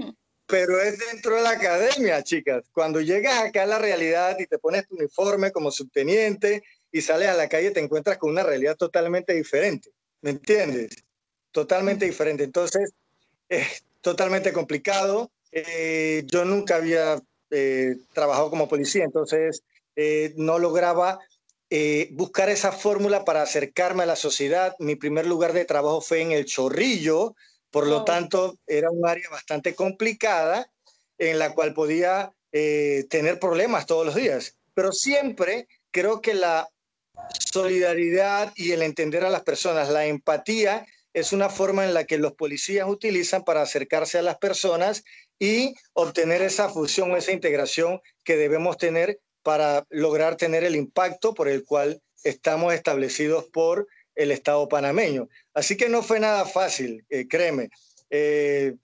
pero 0.47 0.81
es 0.81 1.01
dentro 1.11 1.35
de 1.35 1.43
la 1.43 1.51
academia, 1.51 2.23
chicas. 2.23 2.65
Cuando 2.73 3.01
llegas 3.01 3.43
acá 3.43 3.65
a 3.65 3.67
la 3.67 3.81
realidad 3.81 4.39
y 4.39 4.47
te 4.47 4.59
pones 4.59 4.87
tu 4.87 4.95
uniforme 4.95 5.51
como 5.51 5.73
subteniente 5.73 6.63
y 6.93 7.01
sales 7.01 7.29
a 7.29 7.35
la 7.35 7.49
calle, 7.49 7.73
te 7.73 7.81
encuentras 7.81 8.19
con 8.19 8.31
una 8.31 8.45
realidad 8.45 8.77
totalmente 8.77 9.35
diferente, 9.35 9.91
¿me 10.23 10.31
entiendes? 10.31 10.91
Totalmente 11.51 12.05
diferente. 12.05 12.45
Entonces, 12.45 12.93
es 13.49 13.85
totalmente 14.01 14.53
complicado. 14.53 15.33
Eh, 15.51 16.23
yo 16.27 16.45
nunca 16.45 16.77
había 16.77 17.21
eh, 17.57 17.99
trabajado 18.13 18.51
como 18.51 18.67
policía, 18.67 19.05
entonces 19.05 19.63
eh, 19.95 20.33
no 20.37 20.59
lograba 20.59 21.21
eh, 21.71 22.09
buscar 22.11 22.51
esa 22.51 22.73
fórmula 22.73 23.25
para 23.25 23.43
acercarme 23.43 24.03
a 24.03 24.07
la 24.07 24.17
sociedad. 24.17 24.75
Mi 24.81 24.97
primer 24.97 25.25
lugar 25.27 25.53
de 25.53 25.65
trabajo 25.65 26.01
fue 26.01 26.21
en 26.21 26.33
el 26.33 26.47
Chorrillo, 26.47 27.37
por 27.71 27.87
lo 27.87 28.03
tanto 28.03 28.59
era 28.67 28.91
un 28.91 29.07
área 29.07 29.31
bastante 29.31 29.77
complicada 29.77 30.69
en 31.17 31.39
la 31.39 31.55
cual 31.55 31.75
podía 31.75 32.33
tener 32.51 33.39
problemas 33.41 33.87
todos 33.87 34.05
los 34.05 34.15
días. 34.17 34.57
Pero 34.75 34.91
siempre 34.91 35.69
creo 35.93 36.21
que 36.21 36.35
la 36.35 36.69
solidaridad 37.53 38.53
y 38.57 38.73
el 38.73 38.83
entender 38.83 39.25
a 39.25 39.31
las 39.31 39.43
personas, 39.43 39.91
la 39.91 40.07
empatía, 40.07 40.87
es 41.15 41.33
una 41.33 41.49
forma 41.49 41.85
en 41.85 41.95
la 41.95 42.05
que 42.05 42.19
los 42.19 42.35
policías 42.35 42.89
utilizan 42.89 43.45
para 43.45 43.63
acercarse 43.63 44.19
a 44.19 44.23
las 44.23 44.37
personas 44.39 45.05
y 45.39 45.75
obtener 45.93 46.43
esa 46.43 46.69
fusión, 46.69 47.13
esa 47.13 47.33
integración 47.33 48.01
que 48.25 48.37
debemos 48.37 48.77
tener 48.77 49.21
para 49.43 49.87
lograr 49.91 50.37
tener 50.37 50.65
el 50.65 50.75
impacto 50.75 51.33
por 51.33 51.49
el 51.49 51.65
cual 51.65 52.03
estamos 52.25 52.75
establecidos 52.75 53.45
por 53.53 53.87
el 54.17 54.31
Estado 54.33 54.69
panameño. 54.69 55.29
Así 55.55 55.77
que 55.77 55.89
no 55.89 56.03
fue 56.03 56.19
nada 56.19 56.45
fácil, 56.47 57.05
eh, 57.09 57.27
créeme. 57.29 57.69
Eh, 58.11 58.75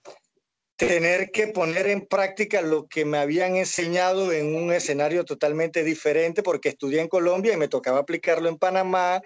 tener 0.76 1.30
que 1.30 1.48
poner 1.48 1.88
en 1.88 2.06
práctica 2.06 2.62
lo 2.62 2.86
que 2.86 3.04
me 3.04 3.18
habían 3.18 3.56
enseñado 3.56 4.32
en 4.32 4.54
un 4.54 4.72
escenario 4.72 5.24
totalmente 5.24 5.84
diferente, 5.84 6.42
porque 6.42 6.70
estudié 6.70 7.00
en 7.00 7.08
Colombia 7.08 7.52
y 7.52 7.58
me 7.58 7.68
tocaba 7.68 7.98
aplicarlo 7.98 8.48
en 8.48 8.56
Panamá, 8.56 9.20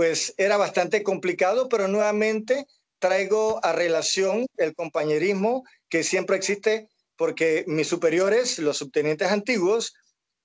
pues 0.00 0.32
era 0.38 0.56
bastante 0.56 1.02
complicado, 1.02 1.68
pero 1.68 1.86
nuevamente 1.86 2.66
traigo 2.98 3.62
a 3.62 3.72
relación 3.72 4.46
el 4.56 4.74
compañerismo 4.74 5.62
que 5.90 6.04
siempre 6.04 6.38
existe 6.38 6.88
porque 7.16 7.64
mis 7.66 7.88
superiores, 7.88 8.58
los 8.60 8.78
subtenientes 8.78 9.30
antiguos, 9.30 9.92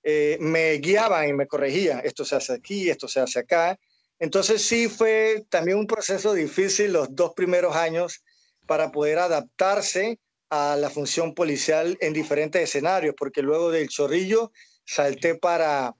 eh, 0.02 0.36
me 0.40 0.72
guiaban 0.74 1.30
y 1.30 1.32
me 1.32 1.46
corregían, 1.46 2.02
esto 2.04 2.22
se 2.22 2.36
hace 2.36 2.52
aquí, 2.52 2.90
esto 2.90 3.08
se 3.08 3.20
hace 3.20 3.38
acá. 3.38 3.78
Entonces 4.18 4.60
sí 4.60 4.90
fue 4.90 5.46
también 5.48 5.78
un 5.78 5.86
proceso 5.86 6.34
difícil 6.34 6.92
los 6.92 7.16
dos 7.16 7.32
primeros 7.32 7.74
años 7.76 8.22
para 8.66 8.92
poder 8.92 9.18
adaptarse 9.20 10.18
a 10.50 10.76
la 10.76 10.90
función 10.90 11.34
policial 11.34 11.96
en 12.02 12.12
diferentes 12.12 12.60
escenarios, 12.60 13.14
porque 13.16 13.40
luego 13.40 13.70
del 13.70 13.88
Chorrillo 13.88 14.52
salté 14.84 15.34
para 15.34 15.94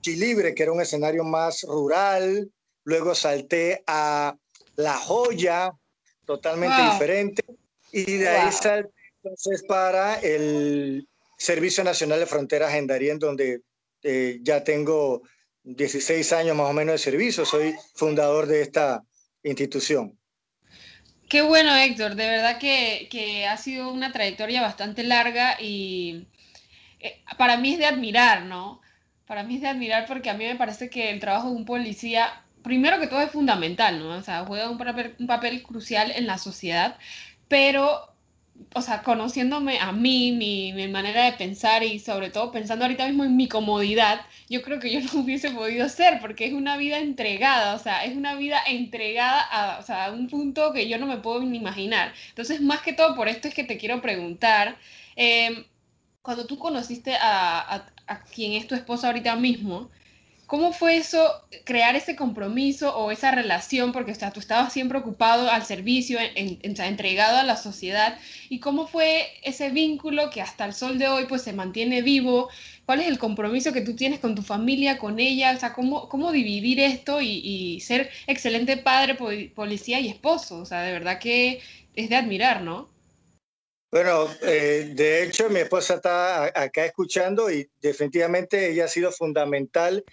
Chilibre, 0.00 0.52
que 0.52 0.64
era 0.64 0.72
un 0.72 0.80
escenario 0.80 1.22
más 1.22 1.62
rural, 1.62 2.50
luego 2.84 3.14
salté 3.14 3.82
a 3.86 4.36
La 4.76 4.94
Joya, 4.94 5.72
totalmente 6.24 6.82
diferente, 6.92 7.44
y 7.92 8.16
de 8.16 8.28
ahí 8.28 8.52
salté 8.52 8.90
entonces 9.22 9.62
para 9.68 10.18
el 10.20 11.06
Servicio 11.38 11.84
Nacional 11.84 12.18
de 12.18 12.26
Fronteras 12.26 12.74
en 12.74 12.86
Darien, 12.86 13.18
donde 13.18 13.60
eh, 14.02 14.38
ya 14.42 14.64
tengo 14.64 15.22
16 15.64 16.32
años 16.32 16.56
más 16.56 16.68
o 16.68 16.72
menos 16.72 16.94
de 16.94 16.98
servicio, 16.98 17.44
soy 17.44 17.74
fundador 17.94 18.46
de 18.46 18.62
esta 18.62 19.02
institución. 19.44 20.18
Qué 21.28 21.42
bueno, 21.42 21.74
Héctor, 21.74 22.14
de 22.14 22.28
verdad 22.28 22.58
que, 22.58 23.08
que 23.10 23.46
ha 23.46 23.56
sido 23.56 23.90
una 23.90 24.12
trayectoria 24.12 24.60
bastante 24.60 25.02
larga 25.02 25.56
y 25.60 26.26
eh, 27.00 27.22
para 27.38 27.56
mí 27.56 27.72
es 27.72 27.78
de 27.78 27.86
admirar, 27.86 28.42
¿no? 28.42 28.80
Para 29.26 29.42
mí 29.42 29.56
es 29.56 29.62
de 29.62 29.68
admirar 29.68 30.04
porque 30.06 30.30
a 30.30 30.34
mí 30.34 30.44
me 30.44 30.56
parece 30.56 30.90
que 30.90 31.10
el 31.10 31.20
trabajo 31.20 31.48
de 31.48 31.56
un 31.56 31.64
policía, 31.64 32.44
primero 32.62 33.00
que 33.00 33.06
todo 33.06 33.20
es 33.20 33.30
fundamental, 33.30 33.98
¿no? 33.98 34.10
O 34.10 34.22
sea, 34.22 34.44
juega 34.46 34.70
un 34.70 34.78
papel, 34.78 35.14
un 35.18 35.26
papel 35.26 35.62
crucial 35.62 36.10
en 36.12 36.26
la 36.26 36.38
sociedad, 36.38 36.96
pero 37.48 38.12
o 38.74 38.82
sea, 38.82 39.02
conociéndome 39.02 39.78
a 39.78 39.92
mí, 39.92 40.32
mi, 40.32 40.72
mi, 40.72 40.88
manera 40.88 41.24
de 41.24 41.32
pensar 41.32 41.82
y 41.82 41.98
sobre 41.98 42.30
todo 42.30 42.52
pensando 42.52 42.84
ahorita 42.84 43.06
mismo 43.06 43.24
en 43.24 43.36
mi 43.36 43.48
comodidad, 43.48 44.22
yo 44.48 44.62
creo 44.62 44.78
que 44.78 44.90
yo 44.92 45.00
no 45.00 45.20
hubiese 45.20 45.50
podido 45.50 45.88
ser 45.88 46.20
porque 46.20 46.46
es 46.46 46.52
una 46.52 46.76
vida 46.76 46.98
entregada, 46.98 47.74
o 47.74 47.78
sea, 47.78 48.04
es 48.04 48.16
una 48.16 48.34
vida 48.34 48.58
entregada 48.66 49.40
a, 49.40 49.78
o 49.78 49.82
sea, 49.82 50.06
a 50.06 50.12
un 50.12 50.28
punto 50.28 50.72
que 50.72 50.88
yo 50.88 50.98
no 50.98 51.06
me 51.06 51.18
puedo 51.18 51.40
ni 51.42 51.58
imaginar. 51.58 52.12
Entonces, 52.28 52.60
más 52.60 52.82
que 52.82 52.92
todo 52.92 53.14
por 53.14 53.28
esto 53.28 53.48
es 53.48 53.54
que 53.54 53.64
te 53.64 53.78
quiero 53.78 54.00
preguntar, 54.00 54.76
eh, 55.16 55.66
cuando 56.22 56.46
tú 56.46 56.58
conociste 56.58 57.14
a, 57.16 57.58
a, 57.60 57.86
a 58.06 58.22
quien 58.24 58.52
es 58.52 58.66
tu 58.66 58.74
esposa 58.74 59.08
ahorita 59.08 59.36
mismo, 59.36 59.90
¿Cómo 60.52 60.74
fue 60.74 60.98
eso, 60.98 61.46
crear 61.64 61.96
ese 61.96 62.14
compromiso 62.14 62.94
o 62.94 63.10
esa 63.10 63.30
relación? 63.30 63.90
Porque 63.90 64.12
o 64.12 64.32
tú 64.32 64.38
estabas 64.38 64.70
siempre 64.70 64.98
ocupado 64.98 65.50
al 65.50 65.64
servicio, 65.64 66.18
en, 66.20 66.58
en, 66.60 66.78
entregado 66.78 67.38
a 67.38 67.42
la 67.42 67.56
sociedad. 67.56 68.18
¿Y 68.50 68.60
cómo 68.60 68.86
fue 68.86 69.28
ese 69.42 69.70
vínculo 69.70 70.28
que 70.28 70.42
hasta 70.42 70.66
el 70.66 70.74
sol 70.74 70.98
de 70.98 71.08
hoy 71.08 71.24
pues 71.24 71.40
se 71.40 71.54
mantiene 71.54 72.02
vivo? 72.02 72.50
¿Cuál 72.84 73.00
es 73.00 73.06
el 73.06 73.18
compromiso 73.18 73.72
que 73.72 73.80
tú 73.80 73.96
tienes 73.96 74.20
con 74.20 74.34
tu 74.34 74.42
familia, 74.42 74.98
con 74.98 75.18
ella? 75.20 75.54
O 75.56 75.58
sea, 75.58 75.72
¿cómo, 75.72 76.06
cómo 76.10 76.30
dividir 76.30 76.80
esto 76.80 77.22
y, 77.22 77.30
y 77.30 77.80
ser 77.80 78.10
excelente 78.26 78.76
padre, 78.76 79.16
policía 79.54 80.00
y 80.00 80.08
esposo? 80.08 80.58
O 80.58 80.66
sea, 80.66 80.82
de 80.82 80.92
verdad 80.92 81.18
que 81.18 81.62
es 81.94 82.10
de 82.10 82.16
admirar, 82.16 82.60
¿no? 82.60 82.90
Bueno, 83.90 84.28
eh, 84.42 84.92
de 84.94 85.22
hecho 85.22 85.48
mi 85.48 85.60
esposa 85.60 85.94
está 85.94 86.44
acá 86.44 86.84
escuchando 86.84 87.50
y 87.50 87.70
definitivamente 87.80 88.70
ella 88.70 88.84
ha 88.84 88.88
sido 88.88 89.10
fundamental 89.12 90.04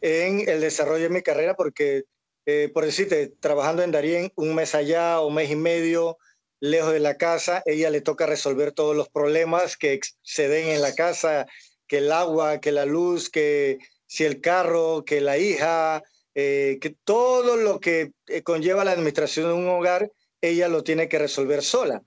en 0.00 0.48
el 0.48 0.60
desarrollo 0.60 1.04
de 1.04 1.10
mi 1.10 1.22
carrera 1.22 1.54
porque, 1.54 2.04
eh, 2.46 2.70
por 2.72 2.84
decirte, 2.84 3.32
trabajando 3.40 3.82
en 3.82 3.90
Darien 3.90 4.32
un 4.36 4.54
mes 4.54 4.74
allá, 4.74 5.20
un 5.20 5.34
mes 5.34 5.50
y 5.50 5.56
medio, 5.56 6.18
lejos 6.60 6.92
de 6.92 7.00
la 7.00 7.16
casa, 7.16 7.62
ella 7.66 7.90
le 7.90 8.00
toca 8.00 8.26
resolver 8.26 8.72
todos 8.72 8.96
los 8.96 9.08
problemas 9.08 9.76
que 9.76 10.00
se 10.22 10.48
den 10.48 10.68
en 10.68 10.82
la 10.82 10.94
casa, 10.94 11.46
que 11.86 11.98
el 11.98 12.12
agua, 12.12 12.60
que 12.60 12.72
la 12.72 12.84
luz, 12.84 13.30
que 13.30 13.78
si 14.06 14.24
el 14.24 14.40
carro, 14.40 15.04
que 15.04 15.20
la 15.20 15.38
hija, 15.38 16.02
eh, 16.34 16.78
que 16.80 16.96
todo 17.04 17.56
lo 17.56 17.80
que 17.80 18.12
eh, 18.26 18.42
conlleva 18.42 18.84
la 18.84 18.92
administración 18.92 19.48
de 19.48 19.54
un 19.54 19.68
hogar, 19.68 20.10
ella 20.40 20.68
lo 20.68 20.82
tiene 20.82 21.08
que 21.08 21.18
resolver 21.18 21.62
sola. 21.62 22.02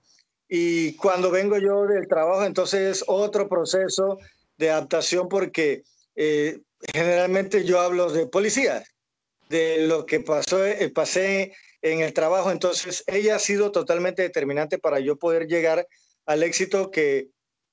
Y 0.48 0.96
cuando 0.96 1.30
vengo 1.30 1.58
yo 1.58 1.86
del 1.86 2.08
trabajo, 2.08 2.44
entonces 2.44 2.98
es 2.98 3.04
otro 3.06 3.48
proceso 3.48 4.18
de 4.58 4.70
adaptación 4.70 5.28
porque 5.28 5.82
eh, 6.14 6.60
generalmente 6.92 7.64
yo 7.64 7.80
hablo 7.80 8.10
de 8.10 8.26
policías, 8.26 8.88
de 9.48 9.86
lo 9.86 10.06
que 10.06 10.20
pasó, 10.20 10.64
eh, 10.64 10.90
pasé 10.90 11.54
en 11.82 12.00
el 12.00 12.12
trabajo. 12.12 12.50
Entonces, 12.50 13.04
ella 13.06 13.36
ha 13.36 13.38
sido 13.38 13.70
totalmente 13.70 14.22
determinante 14.22 14.78
para 14.78 15.00
yo 15.00 15.16
poder 15.16 15.46
llegar 15.46 15.86
al 16.26 16.42
éxito 16.42 16.90
que 16.90 17.28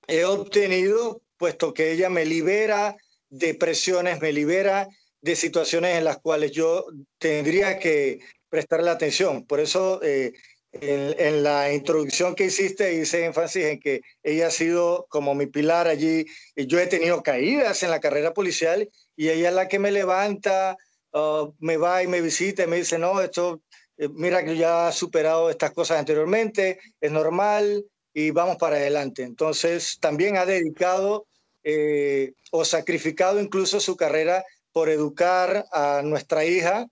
he 0.08 0.26
obtenido, 0.26 1.22
puesto 1.38 1.74
que 1.74 1.91
ella 1.91 2.10
me 2.10 2.26
libera 2.26 2.98
de 3.30 3.54
presiones, 3.54 4.19
me 4.22 4.34
libera 4.34 4.88
de 5.22 5.36
situaciones 5.36 5.98
en 5.98 6.04
las 6.04 6.17
cuales 6.17 6.52
yo 6.52 6.86
tendría 7.17 7.80
que 7.80 8.19
prestarle 8.50 8.89
atención. 8.89 9.45
Por 9.45 9.60
eso 9.60 10.02
eh, 10.02 10.34
en, 10.72 11.44
la 11.44 11.74
introducción 11.74 12.36
que 12.36 12.46
hiciste 12.46 12.94
hice 12.94 13.26
énfasis 13.26 13.66
en 13.66 13.80
que 13.80 14.02
ella 14.24 14.48
ha 14.48 14.52
sido 14.52 15.08
como 15.10 15.36
mi 15.36 15.48
pilar 15.48 15.88
allí. 15.88 16.26
Yo 16.56 16.80
he 16.80 16.88
tenido 16.88 17.24
caídas 17.24 17.84
en 17.84 17.90
la 17.90 18.00
carrera 18.00 18.34
policial 18.34 18.90
y 19.16 19.30
ella 19.30 19.50
es 19.50 19.56
la 19.56 19.68
que 19.68 19.80
me 19.80 19.92
levanta, 19.92 20.78
uh, 21.14 21.54
me 21.60 21.78
va 21.78 22.04
y 22.04 22.08
me 22.08 22.22
visita 22.22 22.64
y 22.64 22.68
me 22.68 22.78
dice, 22.78 23.00
no, 23.00 23.22
esto, 23.22 23.62
eh, 23.98 24.10
mira 24.14 24.44
que 24.44 24.58
ya 24.58 24.88
ha 24.88 24.92
superado 24.92 25.50
estas 25.50 25.72
cosas 25.72 26.00
anteriormente, 26.00 26.80
es 27.02 27.12
normal 27.12 27.86
y 28.14 28.32
vamos 28.32 28.58
para 28.58 28.78
adelante. 28.78 29.24
Entonces 29.24 29.98
también 30.00 30.38
ha 30.38 30.46
dedicado 30.46 31.28
eh, 31.64 32.34
o 32.52 32.64
sacrificado 32.64 33.42
incluso 33.42 33.80
su 33.80 33.96
carrera 33.96 34.44
por 34.72 34.90
educar 34.90 35.66
a 35.72 36.02
nuestra 36.04 36.46
hija 36.46 36.88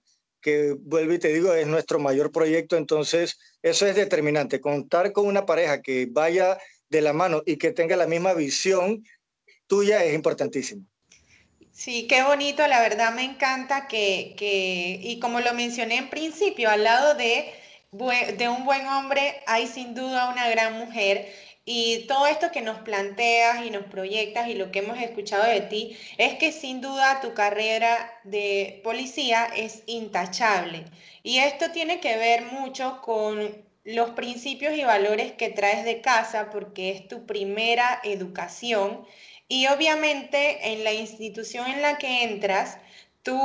que 0.48 0.78
vuelvo 0.80 1.12
y 1.12 1.20
te 1.20 1.28
digo, 1.28 1.54
es 1.54 1.68
nuestro 1.68 2.00
mayor 2.00 2.32
proyecto, 2.32 2.78
entonces 2.78 3.38
eso 3.62 3.86
es 3.86 3.98
determinante. 3.98 4.62
Contar 4.62 5.12
con 5.12 5.28
una 5.28 5.46
pareja 5.46 5.82
que 5.82 6.08
vaya 6.10 6.58
de 6.88 7.02
la 7.02 7.12
mano 7.12 7.44
y 7.46 7.58
que 7.58 7.74
tenga 7.74 7.98
la 7.98 8.08
misma 8.08 8.34
visión 8.34 9.04
tuya 9.68 10.06
es 10.06 10.16
importantísimo. 10.16 10.86
Sí, 11.74 12.08
qué 12.08 12.24
bonito, 12.24 12.66
la 12.66 12.80
verdad 12.80 13.14
me 13.14 13.26
encanta 13.26 13.90
que, 13.90 14.36
que 14.38 14.98
y 15.04 15.20
como 15.20 15.42
lo 15.42 15.54
mencioné 15.54 15.98
en 15.98 16.10
principio, 16.10 16.70
al 16.70 16.86
lado 16.86 17.16
de, 17.16 17.52
de 18.38 18.48
un 18.48 18.64
buen 18.64 18.88
hombre 18.88 19.42
hay 19.48 19.68
sin 19.68 19.96
duda 19.96 20.32
una 20.32 20.50
gran 20.50 20.76
mujer 20.78 21.28
y 21.70 22.06
todo 22.08 22.28
esto 22.28 22.50
que 22.50 22.62
nos 22.62 22.80
planteas 22.80 23.66
y 23.66 23.72
nos 23.72 23.84
proyectas 23.84 24.48
y 24.48 24.54
lo 24.54 24.72
que 24.72 24.80
hemos 24.80 24.98
escuchado 25.00 25.44
de 25.44 25.60
ti 25.60 25.98
es 26.18 26.36
que 26.36 26.54
sin 26.54 26.80
duda 26.80 27.20
tu 27.20 27.34
carrera 27.34 28.10
de 28.24 28.80
policía 28.86 29.50
es 29.54 29.84
intachable. 29.86 30.86
Y 31.24 31.40
esto 31.40 31.72
tiene 31.72 32.00
que 32.00 32.16
ver 32.16 32.46
mucho 32.46 33.02
con 33.02 33.66
los 33.84 34.12
principios 34.12 34.78
y 34.78 34.86
valores 34.86 35.34
que 35.34 35.50
traes 35.50 35.84
de 35.84 36.00
casa 36.00 36.50
porque 36.52 36.92
es 36.92 37.06
tu 37.10 37.26
primera 37.26 38.00
educación 38.06 39.06
y 39.50 39.68
obviamente 39.68 40.72
en 40.72 40.86
la 40.86 40.94
institución 40.94 41.68
en 41.68 41.82
la 41.82 41.98
que 41.98 42.24
entras, 42.24 42.78
tú 43.24 43.38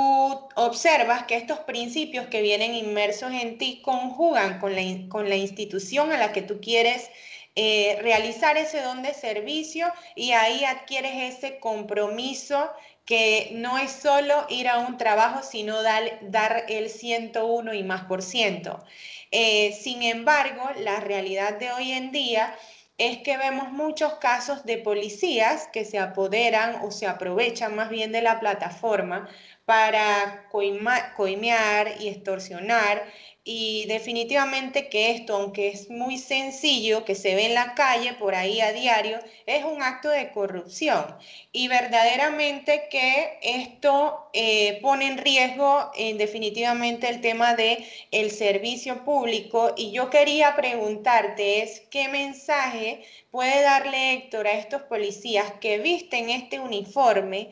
observas 0.54 1.24
que 1.24 1.34
estos 1.34 1.58
principios 1.58 2.28
que 2.28 2.40
vienen 2.40 2.76
inmersos 2.76 3.32
en 3.32 3.58
ti 3.58 3.80
conjugan 3.82 4.60
con 4.60 4.76
la, 4.76 4.82
con 5.08 5.28
la 5.28 5.34
institución 5.34 6.12
a 6.12 6.18
la 6.18 6.32
que 6.32 6.42
tú 6.42 6.60
quieres 6.60 7.10
eh, 7.54 7.98
realizar 8.00 8.56
ese 8.56 8.80
don 8.80 9.02
de 9.02 9.12
servicio 9.12 9.92
y 10.16 10.32
ahí 10.32 10.64
adquieres 10.64 11.36
ese 11.36 11.58
compromiso 11.58 12.70
que 13.04 13.50
no 13.52 13.78
es 13.78 13.90
solo 13.90 14.46
ir 14.48 14.68
a 14.68 14.78
un 14.78 14.96
trabajo, 14.96 15.42
sino 15.42 15.82
dar, 15.82 16.64
el 16.68 16.88
101 16.88 17.74
y 17.74 17.82
más 17.82 18.04
por 18.04 18.22
ciento. 18.22 18.82
Eh, 19.30 19.72
sin 19.80 20.02
embargo, 20.02 20.70
la 20.78 21.00
realidad 21.00 21.58
de 21.58 21.72
hoy 21.72 21.92
en 21.92 22.12
día 22.12 22.56
es 22.98 23.18
que 23.18 23.36
vemos 23.36 23.72
muchos 23.72 24.14
casos 24.14 24.64
de 24.64 24.78
policías 24.78 25.68
que 25.72 25.84
se 25.84 25.98
apoderan 25.98 26.76
o 26.82 26.90
se 26.90 27.06
aprovechan 27.06 27.74
más 27.74 27.88
bien 27.88 28.12
de 28.12 28.22
la 28.22 28.38
plataforma 28.38 29.28
para 29.64 30.48
coimear 30.50 31.94
y 32.00 32.08
extorsionar 32.08 33.02
y 33.44 33.86
definitivamente 33.86 34.88
que 34.88 35.10
esto, 35.10 35.34
aunque 35.34 35.68
es 35.68 35.90
muy 35.90 36.16
sencillo, 36.16 37.04
que 37.04 37.16
se 37.16 37.34
ve 37.34 37.46
en 37.46 37.54
la 37.54 37.74
calle 37.74 38.12
por 38.14 38.36
ahí 38.36 38.60
a 38.60 38.72
diario, 38.72 39.18
es 39.46 39.64
un 39.64 39.82
acto 39.82 40.08
de 40.10 40.30
corrupción. 40.30 41.04
Y 41.50 41.66
verdaderamente 41.66 42.86
que 42.88 43.38
esto 43.42 44.28
eh, 44.32 44.78
pone 44.80 45.08
en 45.08 45.18
riesgo 45.18 45.90
en 45.96 46.18
definitivamente 46.18 47.08
el 47.08 47.20
tema 47.20 47.54
de 47.54 47.84
el 48.12 48.30
servicio 48.30 49.04
público. 49.04 49.72
Y 49.76 49.90
yo 49.90 50.08
quería 50.08 50.54
preguntarte 50.54 51.62
es 51.62 51.80
qué 51.90 52.08
mensaje 52.08 53.02
puede 53.32 53.62
darle 53.62 54.12
Héctor 54.12 54.46
a 54.46 54.52
estos 54.52 54.82
policías 54.82 55.50
que 55.60 55.78
visten 55.78 56.30
este 56.30 56.60
uniforme 56.60 57.50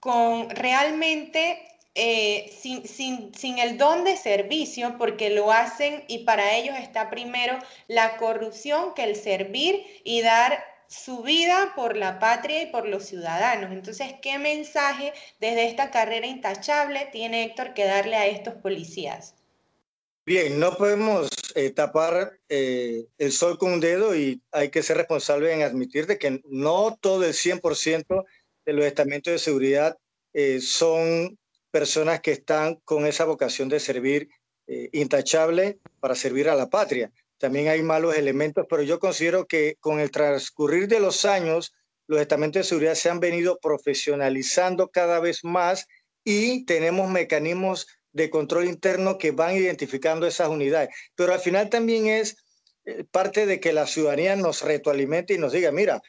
con 0.00 0.50
realmente 0.50 1.73
eh, 1.96 2.52
sin, 2.60 2.84
sin, 3.32 3.58
el 3.60 3.78
don 3.78 4.02
de 4.02 4.16
servicio, 4.16 4.96
porque 4.98 5.30
lo 5.30 5.52
hacen 5.52 6.02
y 6.08 6.24
para 6.24 6.56
ellos 6.56 6.74
está 6.76 7.08
primero 7.08 7.56
la 7.86 8.16
corrupción 8.16 8.94
que 8.94 9.04
el 9.04 9.14
servir 9.14 9.80
y 10.02 10.20
dar 10.20 10.64
su 10.88 11.22
vida 11.22 11.72
por 11.76 11.96
la 11.96 12.18
patria 12.18 12.62
y 12.62 12.66
por 12.66 12.88
los 12.88 13.04
ciudadanos. 13.04 13.70
Entonces, 13.70 14.14
¿qué 14.22 14.38
mensaje 14.38 15.12
desde 15.38 15.68
esta 15.68 15.92
carrera 15.92 16.26
intachable 16.26 17.08
tiene 17.12 17.44
Héctor 17.44 17.74
que 17.74 17.84
darle 17.84 18.16
a 18.16 18.26
estos 18.26 18.54
policías? 18.54 19.36
Bien, 20.26 20.58
no 20.58 20.76
podemos 20.76 21.30
eh, 21.54 21.70
tapar 21.70 22.32
eh, 22.48 23.06
el 23.18 23.30
sol 23.30 23.56
con 23.56 23.74
un 23.74 23.80
dedo 23.80 24.16
y 24.16 24.42
hay 24.50 24.70
que 24.70 24.82
ser 24.82 24.96
responsable 24.96 25.52
en 25.52 25.62
admitir 25.62 26.06
que 26.18 26.40
no 26.48 26.98
todo 27.00 27.24
el 27.24 27.34
100% 27.34 28.24
de 28.66 28.72
los 28.72 28.84
estamentos 28.84 29.32
de 29.32 29.38
seguridad 29.38 29.96
son 30.60 31.38
personas 31.74 32.20
que 32.20 32.30
están 32.30 32.76
con 32.84 33.04
esa 33.04 33.24
vocación 33.24 33.68
de 33.68 33.80
servir 33.80 34.28
eh, 34.68 34.90
intachable 34.92 35.80
para 35.98 36.14
servir 36.14 36.48
a 36.48 36.54
la 36.54 36.70
patria. 36.70 37.10
También 37.36 37.66
hay 37.66 37.82
malos 37.82 38.16
elementos, 38.16 38.64
pero 38.70 38.82
yo 38.84 39.00
considero 39.00 39.44
que 39.46 39.74
con 39.80 39.98
el 39.98 40.12
transcurrir 40.12 40.86
de 40.86 41.00
los 41.00 41.24
años, 41.24 41.74
los 42.06 42.20
estamentos 42.20 42.60
de 42.60 42.68
seguridad 42.68 42.94
se 42.94 43.10
han 43.10 43.18
venido 43.18 43.58
profesionalizando 43.60 44.90
cada 44.90 45.18
vez 45.18 45.42
más 45.42 45.88
y 46.22 46.64
tenemos 46.64 47.10
mecanismos 47.10 47.88
de 48.12 48.30
control 48.30 48.66
interno 48.66 49.18
que 49.18 49.32
van 49.32 49.56
identificando 49.56 50.28
esas 50.28 50.50
unidades. 50.50 50.90
Pero 51.16 51.32
al 51.32 51.40
final 51.40 51.70
también 51.70 52.06
es 52.06 52.36
eh, 52.84 53.02
parte 53.10 53.46
de 53.46 53.58
que 53.58 53.72
la 53.72 53.88
ciudadanía 53.88 54.36
nos 54.36 54.62
retroalimente 54.62 55.34
y 55.34 55.38
nos 55.38 55.50
diga, 55.50 55.72
mira, 55.72 56.00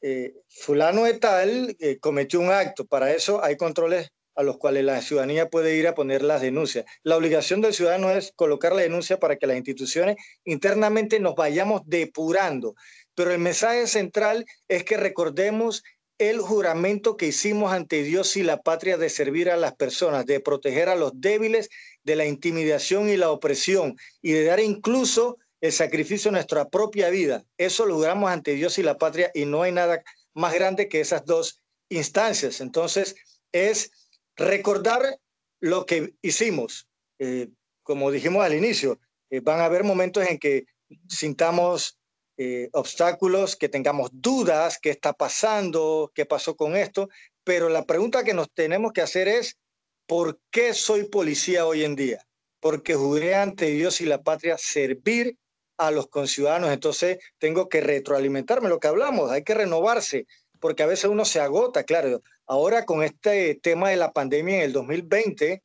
eh, 0.00 0.32
fulano 0.48 1.04
de 1.04 1.18
tal 1.18 1.76
cometió 2.00 2.40
un 2.40 2.50
acto, 2.50 2.86
para 2.86 3.12
eso 3.12 3.44
hay 3.44 3.58
controles 3.58 4.10
a 4.34 4.42
los 4.42 4.58
cuales 4.58 4.84
la 4.84 5.00
ciudadanía 5.02 5.48
puede 5.48 5.76
ir 5.76 5.86
a 5.86 5.94
poner 5.94 6.22
las 6.22 6.40
denuncias. 6.40 6.84
La 7.02 7.16
obligación 7.16 7.60
del 7.60 7.74
ciudadano 7.74 8.10
es 8.10 8.32
colocar 8.34 8.72
la 8.72 8.82
denuncia 8.82 9.18
para 9.18 9.36
que 9.36 9.46
las 9.46 9.56
instituciones 9.56 10.16
internamente 10.44 11.20
nos 11.20 11.34
vayamos 11.34 11.82
depurando. 11.86 12.74
Pero 13.14 13.32
el 13.32 13.38
mensaje 13.38 13.86
central 13.86 14.46
es 14.68 14.84
que 14.84 14.96
recordemos 14.96 15.82
el 16.18 16.40
juramento 16.40 17.16
que 17.16 17.26
hicimos 17.26 17.72
ante 17.72 18.02
Dios 18.02 18.36
y 18.36 18.42
la 18.42 18.62
patria 18.62 18.96
de 18.96 19.10
servir 19.10 19.50
a 19.50 19.56
las 19.56 19.74
personas, 19.74 20.24
de 20.24 20.40
proteger 20.40 20.88
a 20.88 20.94
los 20.94 21.12
débiles 21.14 21.68
de 22.04 22.16
la 22.16 22.26
intimidación 22.26 23.08
y 23.08 23.16
la 23.16 23.30
opresión 23.30 23.96
y 24.20 24.32
de 24.32 24.44
dar 24.44 24.60
incluso 24.60 25.38
el 25.60 25.72
sacrificio 25.72 26.30
de 26.30 26.36
nuestra 26.36 26.68
propia 26.68 27.10
vida. 27.10 27.44
Eso 27.56 27.86
lo 27.86 27.96
juramos 27.96 28.30
ante 28.30 28.54
Dios 28.54 28.78
y 28.78 28.82
la 28.82 28.98
patria 28.98 29.30
y 29.34 29.46
no 29.46 29.62
hay 29.62 29.72
nada 29.72 30.02
más 30.34 30.54
grande 30.54 30.88
que 30.88 31.00
esas 31.00 31.24
dos 31.24 31.60
instancias. 31.88 32.60
Entonces, 32.60 33.14
es 33.52 33.90
recordar 34.36 35.18
lo 35.60 35.86
que 35.86 36.14
hicimos. 36.22 36.88
Eh, 37.18 37.48
como 37.82 38.10
dijimos 38.10 38.44
al 38.44 38.54
inicio, 38.54 38.98
eh, 39.30 39.40
van 39.40 39.60
a 39.60 39.64
haber 39.64 39.84
momentos 39.84 40.26
en 40.26 40.38
que 40.38 40.66
sintamos 41.08 41.98
eh, 42.36 42.68
obstáculos, 42.72 43.56
que 43.56 43.68
tengamos 43.68 44.10
dudas, 44.12 44.78
qué 44.80 44.90
está 44.90 45.12
pasando, 45.12 46.10
qué 46.14 46.26
pasó 46.26 46.56
con 46.56 46.76
esto, 46.76 47.08
pero 47.44 47.68
la 47.68 47.84
pregunta 47.84 48.24
que 48.24 48.34
nos 48.34 48.50
tenemos 48.52 48.92
que 48.92 49.02
hacer 49.02 49.28
es, 49.28 49.58
¿por 50.06 50.40
qué 50.50 50.74
soy 50.74 51.04
policía 51.04 51.66
hoy 51.66 51.84
en 51.84 51.96
día? 51.96 52.26
Porque 52.60 52.94
juré 52.94 53.34
ante 53.34 53.66
Dios 53.66 54.00
y 54.00 54.06
la 54.06 54.22
patria 54.22 54.56
servir 54.58 55.36
a 55.76 55.90
los 55.90 56.08
conciudadanos, 56.08 56.72
entonces 56.72 57.18
tengo 57.38 57.68
que 57.68 57.80
retroalimentarme, 57.80 58.68
lo 58.68 58.78
que 58.78 58.88
hablamos, 58.88 59.30
hay 59.30 59.42
que 59.42 59.54
renovarse, 59.54 60.26
porque 60.60 60.82
a 60.82 60.86
veces 60.86 61.06
uno 61.06 61.24
se 61.24 61.40
agota, 61.40 61.84
claro, 61.84 62.22
Ahora 62.46 62.84
con 62.84 63.02
este 63.02 63.54
tema 63.54 63.90
de 63.90 63.96
la 63.96 64.12
pandemia 64.12 64.56
en 64.56 64.62
el 64.62 64.72
2020, 64.72 65.62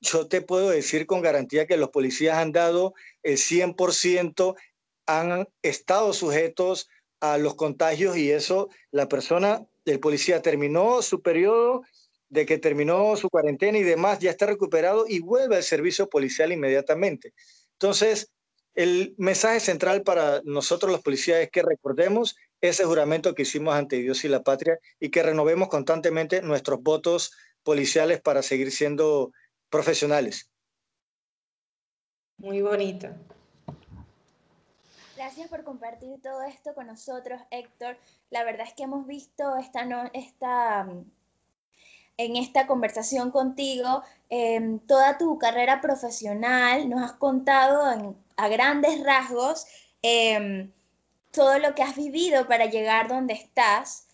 yo 0.00 0.28
te 0.28 0.42
puedo 0.42 0.70
decir 0.70 1.06
con 1.06 1.22
garantía 1.22 1.66
que 1.66 1.76
los 1.76 1.90
policías 1.90 2.38
han 2.38 2.52
dado 2.52 2.94
el 3.22 3.36
100%, 3.36 4.54
han 5.06 5.48
estado 5.62 6.12
sujetos 6.12 6.88
a 7.20 7.38
los 7.38 7.54
contagios 7.54 8.16
y 8.16 8.30
eso, 8.30 8.68
la 8.90 9.08
persona, 9.08 9.64
el 9.84 10.00
policía 10.00 10.42
terminó 10.42 11.00
su 11.02 11.22
periodo 11.22 11.82
de 12.28 12.46
que 12.46 12.58
terminó 12.58 13.16
su 13.16 13.30
cuarentena 13.30 13.78
y 13.78 13.82
demás, 13.82 14.18
ya 14.18 14.30
está 14.30 14.46
recuperado 14.46 15.06
y 15.08 15.20
vuelve 15.20 15.56
al 15.56 15.62
servicio 15.62 16.08
policial 16.08 16.52
inmediatamente. 16.52 17.32
Entonces, 17.72 18.30
el 18.74 19.14
mensaje 19.18 19.60
central 19.60 20.02
para 20.02 20.42
nosotros 20.44 20.90
los 20.90 21.02
policías 21.02 21.40
es 21.40 21.50
que 21.50 21.62
recordemos 21.62 22.34
ese 22.60 22.84
juramento 22.84 23.34
que 23.34 23.42
hicimos 23.42 23.74
ante 23.74 23.96
Dios 23.96 24.24
y 24.24 24.28
la 24.28 24.42
patria 24.42 24.78
y 24.98 25.10
que 25.10 25.22
renovemos 25.22 25.68
constantemente 25.68 26.42
nuestros 26.42 26.82
votos 26.82 27.32
policiales 27.62 28.20
para 28.20 28.42
seguir 28.42 28.70
siendo 28.70 29.32
profesionales. 29.68 30.50
Muy 32.38 32.62
bonito. 32.62 33.08
Gracias 35.16 35.48
por 35.48 35.64
compartir 35.64 36.20
todo 36.20 36.42
esto 36.42 36.74
con 36.74 36.86
nosotros, 36.86 37.40
Héctor. 37.50 37.96
La 38.30 38.44
verdad 38.44 38.66
es 38.66 38.74
que 38.74 38.82
hemos 38.82 39.06
visto 39.06 39.56
esta, 39.56 39.84
no, 39.84 40.10
esta, 40.12 40.86
en 42.16 42.36
esta 42.36 42.66
conversación 42.66 43.30
contigo 43.30 44.02
em, 44.28 44.80
toda 44.80 45.16
tu 45.16 45.38
carrera 45.38 45.80
profesional. 45.80 46.90
Nos 46.90 47.02
has 47.02 47.12
contado 47.12 47.82
a 48.36 48.48
grandes 48.48 49.02
rasgos 49.02 49.66
em, 50.02 50.72
todo 51.34 51.58
lo 51.58 51.74
que 51.74 51.82
has 51.82 51.96
vivido 51.96 52.46
para 52.48 52.66
llegar 52.66 53.08
donde 53.08 53.34
estás. 53.34 54.08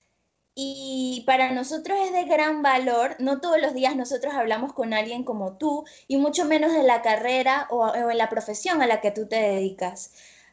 Y 0.54 1.22
para 1.26 1.52
nosotros 1.52 1.98
es 2.04 2.12
de 2.12 2.24
gran 2.24 2.62
valor, 2.62 3.16
no 3.20 3.40
todos 3.40 3.61
los 3.61 3.72
días 3.72 3.96
nosotros 3.96 4.35
hablamos 4.35 4.72
con 4.72 4.92
alguien 4.92 5.24
como 5.24 5.56
tú, 5.56 5.85
y 6.09 6.16
mucho 6.16 6.44
menos 6.44 6.72
de 6.72 6.83
la 6.83 7.02
carrera 7.02 7.68
o, 7.70 7.94
en 7.94 8.18
la 8.18 8.28
profesión 8.28 8.83
a 8.83 8.87
la 8.87 9.00
que 9.00 9.12
tú 9.12 9.28
te 9.28 9.37
dedicas. 9.37 10.12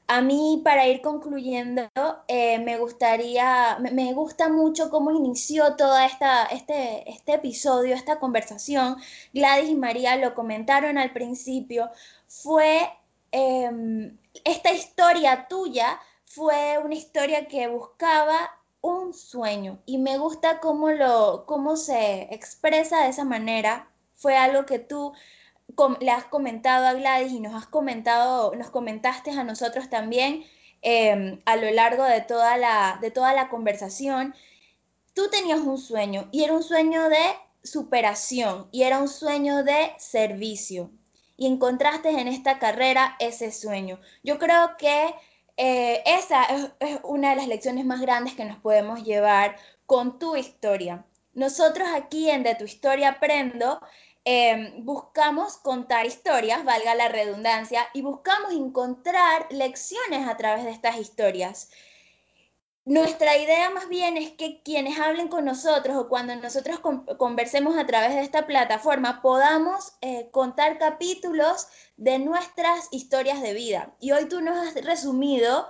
A 0.10 0.22
mí, 0.22 0.62
para 0.64 0.88
ir 0.88 1.02
concluyendo, 1.02 1.90
eh, 2.28 2.60
me 2.60 2.78
gustaría, 2.78 3.78
me, 3.80 4.14
gusta 4.14 4.48
mucho 4.50 4.90
cómo 4.90 5.12
inició 5.12 5.76
todo 5.76 5.98
esta, 6.00 6.46
este, 6.46 7.10
este 7.10 7.34
episodio, 7.34 7.94
esta 7.94 8.18
conversación. 8.20 8.96
Gladys 9.34 9.70
y 9.70 9.76
María 9.76 10.16
lo 10.16 10.34
comentaron 10.34 10.98
al 10.98 11.12
principio. 11.12 11.90
Fue 12.28 12.90
em, 13.32 14.18
esta 14.46 14.72
historia 14.72 15.48
tuya 15.50 16.00
fue 16.38 16.78
una 16.78 16.94
historia 16.94 17.48
que 17.48 17.68
buscaba 17.68 18.52
un 18.82 19.12
sueño 19.16 19.82
y 19.88 19.98
me 19.98 20.20
gusta 20.20 20.60
cómo, 20.60 20.92
lo, 20.92 21.46
cómo 21.48 21.76
se 21.76 22.28
expresa 22.32 23.02
de 23.02 23.10
esa 23.10 23.26
manera. 23.26 23.90
Fue 24.16 24.38
algo 24.38 24.68
que 24.68 24.78
tú 24.78 25.14
le 26.00 26.12
has 26.12 26.26
comentado 26.26 26.86
a 26.86 26.94
Gladys 26.94 27.32
y 27.32 27.40
nos 27.40 27.56
has 27.56 27.66
comentado, 27.66 28.54
nos 28.56 28.70
comentaste 28.70 29.32
a 29.32 29.44
nosotros 29.44 29.90
también 29.90 30.44
em, 30.84 31.42
a 31.46 31.56
lo 31.56 31.72
largo 31.72 32.04
de 32.04 32.22
toda, 32.22 32.56
la, 32.58 33.00
de 33.02 33.10
toda 33.10 33.34
la 33.34 33.50
conversación. 33.50 34.36
Tú 35.16 35.30
tenías 35.32 35.62
un 35.62 35.80
sueño 35.80 36.30
y 36.32 36.44
era 36.44 36.54
un 36.54 36.62
sueño 36.62 37.10
de 37.10 37.24
superación 37.64 38.68
y 38.72 38.84
era 38.84 39.00
un 39.00 39.08
sueño 39.08 39.64
de 39.64 39.92
servicio 39.98 40.92
y 41.36 41.48
encontraste 41.48 42.10
en 42.10 42.28
esta 42.28 42.60
carrera 42.60 43.16
ese 43.20 43.52
sueño. 43.52 44.00
Yo 44.24 44.38
creo 44.38 44.78
que 44.78 45.16
eh, 45.58 46.04
esa 46.06 46.44
es, 46.44 46.70
una 47.04 47.32
de 47.32 47.38
las 47.38 47.48
lecciones 47.48 47.86
más 47.86 48.00
grandes 48.00 48.36
que 48.36 48.46
nos 48.46 48.60
podemos 48.60 49.04
llevar 49.04 49.58
con 49.86 50.20
tu 50.20 50.36
historia. 50.36 51.06
Nosotros 51.34 51.88
aquí 51.94 52.30
en 52.30 52.44
De 52.44 52.56
tu 52.56 52.64
historia 52.64 53.10
aprendo 53.10 53.82
em, 54.24 54.86
buscamos 54.86 55.58
contar 55.58 56.06
historias, 56.06 56.64
valga 56.64 56.96
la 56.96 57.08
redundancia, 57.10 57.88
y 57.94 58.02
buscamos 58.02 58.54
encontrar 58.54 59.48
lecciones 59.52 60.28
a 60.28 60.38
través 60.38 60.64
de 60.66 60.72
estas 60.72 60.98
historias. 60.98 61.72
Nuestra 62.88 63.38
idea 63.38 63.70
más 63.70 63.90
bien 63.90 64.16
es 64.16 64.32
que 64.32 64.62
quienes 64.64 64.98
hablen 64.98 65.28
con 65.28 65.44
nosotros 65.44 65.98
o 65.98 66.08
cuando 66.08 66.34
nosotros 66.38 66.80
conversemos 67.18 67.78
a 67.78 67.86
través 67.86 68.16
de 68.16 68.22
esta 68.22 68.48
plataforma 68.48 69.22
podamos 69.22 69.98
eh, 70.00 70.30
contar 70.32 70.78
capítulos 70.78 71.68
de 71.98 72.18
nuestras 72.18 72.88
historias 72.92 73.42
de 73.42 73.54
vida. 73.54 73.94
Y 74.00 74.14
hoy 74.14 74.30
tú 74.30 74.40
nos 74.40 74.56
has 74.66 74.86
resumido 74.86 75.68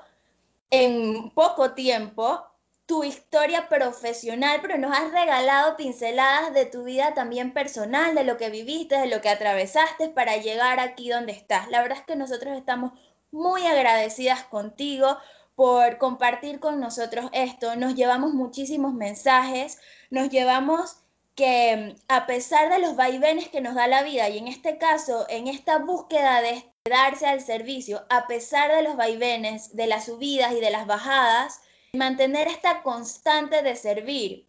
en 0.70 1.32
poco 1.32 1.74
tiempo 1.74 2.46
tu 2.86 3.04
historia 3.04 3.68
profesional, 3.68 4.60
pero 4.62 4.78
nos 4.78 4.96
has 4.96 5.12
regalado 5.12 5.76
pinceladas 5.76 6.54
de 6.54 6.68
tu 6.68 6.84
vida 6.84 7.16
también 7.16 7.52
personal, 7.52 8.14
de 8.14 8.26
lo 8.26 8.38
que 8.38 8.52
viviste, 8.52 8.96
de 8.96 9.08
lo 9.08 9.22
que 9.22 9.30
atravesaste 9.30 10.10
para 10.10 10.38
llegar 10.38 10.80
aquí 10.80 11.10
donde 11.10 11.32
estás. 11.32 11.68
La 11.70 11.82
verdad 11.82 11.98
es 11.98 12.06
que 12.06 12.16
nosotros 12.16 12.56
estamos 12.56 12.92
muy 13.32 13.66
agradecidas 13.66 14.44
contigo 14.44 15.18
por 15.58 15.98
compartir 15.98 16.60
con 16.60 16.80
nosotros 16.80 17.32
esto. 17.34 17.76
Nos 17.76 17.96
llevamos 17.96 18.36
muchísimos 18.36 18.94
mensajes, 18.94 19.80
nos 20.12 20.30
llevamos 20.30 20.98
que 21.34 21.96
mm, 21.98 22.02
a 22.10 22.28
pesar 22.28 22.70
de 22.70 22.78
los 22.78 22.96
vaivenes 22.96 23.50
que 23.50 23.60
nos 23.60 23.74
da 23.74 23.88
la 23.88 24.04
vida, 24.04 24.30
y 24.30 24.38
en 24.38 24.48
este 24.48 24.78
caso, 24.78 25.26
en 25.30 25.48
esta 25.48 25.80
búsqueda 25.80 26.42
de 26.42 26.64
darse 26.88 27.26
al 27.26 27.42
servicio, 27.42 28.06
a 28.12 28.28
pesar 28.28 28.72
de 28.72 28.84
los 28.84 28.96
vaivenes, 28.98 29.76
de 29.76 29.88
las 29.88 30.06
subidas 30.06 30.54
y 30.54 30.60
de 30.60 30.70
las 30.70 30.86
bajadas, 30.86 31.60
mantener 31.92 32.48
esta 32.48 32.84
constante 32.84 33.64
de 33.64 33.76
servir 33.76 34.48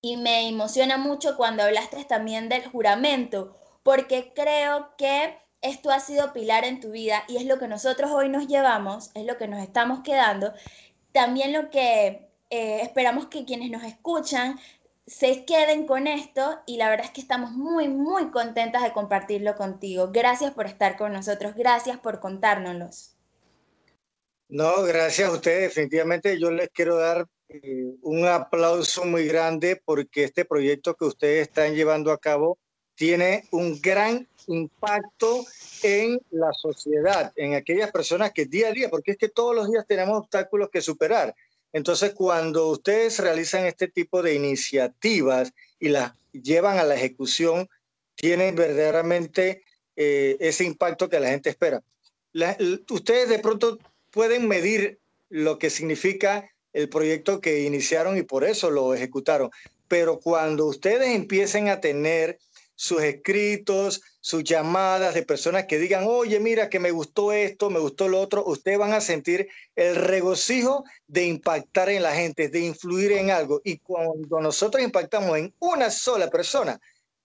y 0.00 0.16
me 0.16 0.48
emociona 0.48 0.98
mucho 0.98 1.36
cuando 1.36 1.62
hablaste 1.62 2.04
también 2.06 2.48
del 2.48 2.68
juramento, 2.68 3.54
porque 3.84 4.32
creo 4.34 4.96
que 4.98 5.38
esto 5.64 5.90
ha 5.90 5.98
sido 5.98 6.32
pilar 6.32 6.64
en 6.64 6.78
tu 6.78 6.90
vida 6.90 7.24
y 7.26 7.38
es 7.38 7.46
lo 7.46 7.58
que 7.58 7.66
nosotros 7.66 8.10
hoy 8.12 8.28
nos 8.28 8.46
llevamos, 8.46 9.10
es 9.14 9.24
lo 9.24 9.38
que 9.38 9.48
nos 9.48 9.62
estamos 9.62 10.00
quedando. 10.04 10.52
También 11.10 11.52
lo 11.52 11.70
que 11.70 12.28
eh, 12.50 12.80
esperamos 12.82 13.26
que 13.26 13.46
quienes 13.46 13.70
nos 13.70 13.82
escuchan 13.82 14.60
se 15.06 15.44
queden 15.46 15.86
con 15.86 16.06
esto 16.06 16.60
y 16.66 16.76
la 16.76 16.90
verdad 16.90 17.06
es 17.06 17.12
que 17.12 17.22
estamos 17.22 17.52
muy, 17.52 17.88
muy 17.88 18.30
contentas 18.30 18.82
de 18.82 18.92
compartirlo 18.92 19.56
contigo. 19.56 20.10
Gracias 20.12 20.52
por 20.52 20.66
estar 20.66 20.98
con 20.98 21.12
nosotros, 21.14 21.54
gracias 21.54 21.98
por 21.98 22.20
contárnoslos. 22.20 23.16
No, 24.48 24.82
gracias 24.82 25.30
a 25.30 25.32
ustedes. 25.32 25.74
Definitivamente 25.74 26.38
yo 26.38 26.50
les 26.50 26.68
quiero 26.68 26.96
dar 26.96 27.26
eh, 27.48 27.94
un 28.02 28.26
aplauso 28.26 29.04
muy 29.04 29.26
grande 29.26 29.80
porque 29.82 30.24
este 30.24 30.44
proyecto 30.44 30.94
que 30.94 31.06
ustedes 31.06 31.48
están 31.48 31.74
llevando 31.74 32.12
a 32.12 32.18
cabo 32.18 32.58
tiene 32.94 33.44
un 33.50 33.80
gran 33.80 34.28
impacto 34.46 35.44
en 35.82 36.20
la 36.30 36.52
sociedad, 36.52 37.32
en 37.36 37.54
aquellas 37.54 37.90
personas 37.90 38.32
que 38.32 38.46
día 38.46 38.68
a 38.68 38.72
día, 38.72 38.88
porque 38.88 39.12
es 39.12 39.16
que 39.18 39.28
todos 39.28 39.54
los 39.54 39.70
días 39.70 39.84
tenemos 39.86 40.18
obstáculos 40.18 40.70
que 40.70 40.80
superar. 40.80 41.34
Entonces, 41.72 42.14
cuando 42.14 42.68
ustedes 42.68 43.18
realizan 43.18 43.66
este 43.66 43.88
tipo 43.88 44.22
de 44.22 44.34
iniciativas 44.34 45.52
y 45.80 45.88
las 45.88 46.12
llevan 46.32 46.78
a 46.78 46.84
la 46.84 46.94
ejecución, 46.94 47.68
tienen 48.14 48.54
verdaderamente 48.54 49.64
eh, 49.96 50.36
ese 50.40 50.64
impacto 50.64 51.08
que 51.08 51.20
la 51.20 51.28
gente 51.28 51.50
espera. 51.50 51.82
ustedes 52.90 53.28
de 53.28 53.38
pronto 53.38 53.78
pueden 54.10 54.48
medir 54.48 55.00
lo 55.28 55.58
que 55.58 55.70
significa 55.70 56.48
el 56.72 56.88
proyecto 56.88 57.40
que 57.40 57.62
iniciaron 57.62 58.16
y 58.16 58.22
por 58.22 58.44
eso 58.44 58.70
lo 58.70 58.94
ejecutaron. 58.94 59.50
Pero 59.88 60.20
cuando 60.20 60.66
ustedes 60.66 61.08
empiecen 61.14 61.68
a 61.68 61.80
tener 61.80 62.38
sus 62.74 63.02
escritos, 63.02 64.02
sus 64.20 64.42
llamadas 64.42 65.14
de 65.14 65.22
personas 65.22 65.66
que 65.66 65.78
digan, 65.78 66.04
oye, 66.06 66.40
mira 66.40 66.68
que 66.68 66.80
me 66.80 66.90
gustó 66.90 67.32
esto, 67.32 67.70
me 67.70 67.78
gustó 67.78 68.08
lo 68.08 68.20
otro, 68.20 68.44
ustedes 68.46 68.78
van 68.78 68.92
a 68.92 69.00
sentir 69.00 69.48
el 69.76 69.96
regocijo 69.96 70.84
de 71.06 71.26
impactar 71.26 71.88
en 71.88 72.02
la 72.02 72.14
gente, 72.14 72.48
de 72.48 72.60
influir 72.60 73.12
en 73.12 73.30
algo. 73.30 73.60
Y 73.64 73.78
cuando 73.78 74.40
nosotros 74.40 74.82
impactamos 74.82 75.36
en 75.38 75.54
una 75.58 75.90
sola 75.90 76.30
persona, 76.30 76.80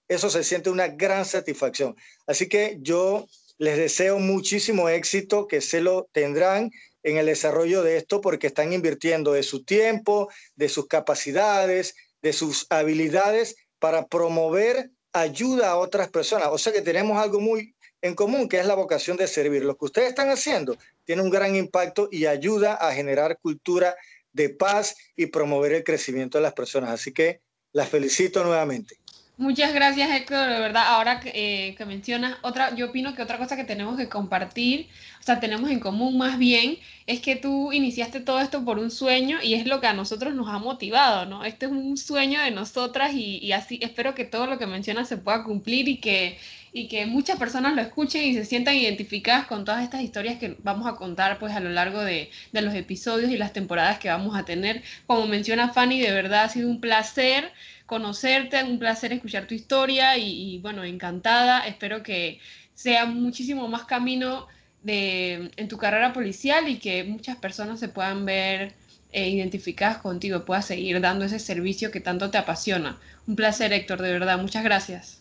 eso 0.07 0.29
se 0.29 0.43
siente 0.43 0.69
una 0.69 0.87
gran 0.87 1.25
satisfacción. 1.25 1.95
Así 2.27 2.47
que 2.49 2.77
yo 2.81 3.27
les 3.57 3.77
deseo 3.77 4.19
muchísimo 4.19 4.89
éxito, 4.89 5.47
que 5.47 5.61
se 5.61 5.81
lo 5.81 6.09
tendrán 6.11 6.71
en 7.03 7.17
el 7.17 7.27
desarrollo 7.27 7.83
de 7.83 7.97
esto 7.97 8.21
porque 8.21 8.47
están 8.47 8.73
invirtiendo 8.73 9.33
de 9.33 9.43
su 9.43 9.63
tiempo, 9.63 10.29
de 10.55 10.69
sus 10.69 10.87
capacidades, 10.87 11.95
de 12.21 12.33
sus 12.33 12.67
habilidades 12.69 13.55
para 13.79 14.07
promover 14.07 14.91
ayuda 15.13 15.71
a 15.71 15.77
otras 15.77 16.09
personas. 16.09 16.49
O 16.51 16.57
sea 16.57 16.73
que 16.73 16.81
tenemos 16.81 17.21
algo 17.21 17.39
muy 17.39 17.73
en 18.01 18.15
común, 18.15 18.47
que 18.47 18.59
es 18.59 18.65
la 18.65 18.75
vocación 18.75 19.17
de 19.17 19.27
servir. 19.27 19.63
Lo 19.63 19.77
que 19.77 19.85
ustedes 19.85 20.09
están 20.09 20.29
haciendo 20.29 20.77
tiene 21.05 21.21
un 21.21 21.29
gran 21.29 21.55
impacto 21.55 22.07
y 22.11 22.25
ayuda 22.25 22.75
a 22.75 22.93
generar 22.93 23.37
cultura 23.39 23.95
de 24.31 24.49
paz 24.49 24.95
y 25.15 25.27
promover 25.27 25.73
el 25.73 25.83
crecimiento 25.83 26.37
de 26.37 26.43
las 26.43 26.53
personas. 26.53 26.91
Así 26.91 27.11
que 27.11 27.41
las 27.71 27.89
felicito 27.89 28.43
nuevamente. 28.43 28.98
Muchas 29.39 29.73
gracias, 29.73 30.11
Héctor. 30.11 30.49
De 30.49 30.59
verdad, 30.59 30.83
ahora 30.87 31.21
que, 31.21 31.31
eh, 31.33 31.75
que, 31.75 31.85
mencionas, 31.85 32.35
otra, 32.41 32.75
yo 32.75 32.87
opino 32.87 33.15
que 33.15 33.21
otra 33.21 33.37
cosa 33.37 33.55
que 33.55 33.63
tenemos 33.63 33.95
que 33.95 34.09
compartir, 34.09 34.89
o 35.21 35.23
sea, 35.23 35.39
tenemos 35.39 35.69
en 35.71 35.79
común 35.79 36.17
más 36.17 36.37
bien, 36.37 36.77
es 37.07 37.21
que 37.21 37.37
tú 37.37 37.71
iniciaste 37.71 38.19
todo 38.19 38.41
esto 38.41 38.65
por 38.65 38.79
un 38.79 38.91
sueño 38.91 39.37
y 39.41 39.53
es 39.53 39.65
lo 39.65 39.79
que 39.79 39.87
a 39.87 39.93
nosotros 39.93 40.33
nos 40.35 40.49
ha 40.49 40.59
motivado, 40.59 41.25
¿no? 41.25 41.45
Este 41.45 41.67
es 41.67 41.71
un 41.71 41.95
sueño 41.95 42.41
de 42.41 42.51
nosotras 42.51 43.13
y, 43.13 43.37
y 43.37 43.53
así 43.53 43.79
espero 43.81 44.13
que 44.13 44.25
todo 44.25 44.45
lo 44.45 44.57
que 44.59 44.67
mencionas 44.67 45.07
se 45.07 45.15
pueda 45.15 45.45
cumplir 45.45 45.87
y 45.87 46.01
que, 46.01 46.37
y 46.73 46.89
que 46.89 47.05
muchas 47.05 47.39
personas 47.39 47.75
lo 47.75 47.81
escuchen 47.81 48.25
y 48.25 48.33
se 48.33 48.43
sientan 48.43 48.75
identificadas 48.75 49.47
con 49.47 49.63
todas 49.63 49.83
estas 49.85 50.01
historias 50.01 50.37
que 50.37 50.57
vamos 50.63 50.85
a 50.85 50.97
contar 50.97 51.39
pues 51.39 51.53
a 51.53 51.61
lo 51.61 51.69
largo 51.69 52.01
de, 52.01 52.29
de 52.51 52.61
los 52.61 52.73
episodios 52.75 53.31
y 53.31 53.37
las 53.37 53.53
temporadas 53.53 53.99
que 53.99 54.09
vamos 54.09 54.35
a 54.35 54.43
tener. 54.43 54.83
Como 55.07 55.27
menciona 55.27 55.69
Fanny, 55.69 56.01
de 56.01 56.11
verdad 56.11 56.43
ha 56.43 56.49
sido 56.49 56.69
un 56.69 56.81
placer 56.81 57.53
conocerte, 57.89 58.63
un 58.63 58.77
placer 58.77 59.11
escuchar 59.11 59.47
tu 59.47 59.55
historia 59.55 60.15
y, 60.15 60.59
bueno, 60.59 60.83
encantada. 60.83 61.65
Espero 61.65 62.03
que 62.03 62.39
sea 62.75 63.05
muchísimo 63.05 63.67
más 63.67 63.85
camino 63.85 64.47
de, 64.83 65.49
en 65.57 65.67
tu 65.67 65.77
carrera 65.79 66.13
policial 66.13 66.69
y 66.69 66.77
que 66.77 67.03
muchas 67.03 67.35
personas 67.37 67.79
se 67.79 67.89
puedan 67.89 68.25
ver 68.25 68.73
eh, 69.11 69.27
identificadas 69.29 69.97
contigo, 69.97 70.45
puedas 70.45 70.67
seguir 70.67 71.01
dando 71.01 71.25
ese 71.25 71.39
servicio 71.39 71.89
que 71.89 71.99
tanto 71.99 72.29
te 72.29 72.37
apasiona. 72.37 72.99
Un 73.27 73.35
placer, 73.35 73.73
Héctor, 73.73 74.03
de 74.03 74.13
verdad. 74.13 74.37
Muchas 74.37 74.63
gracias. 74.63 75.19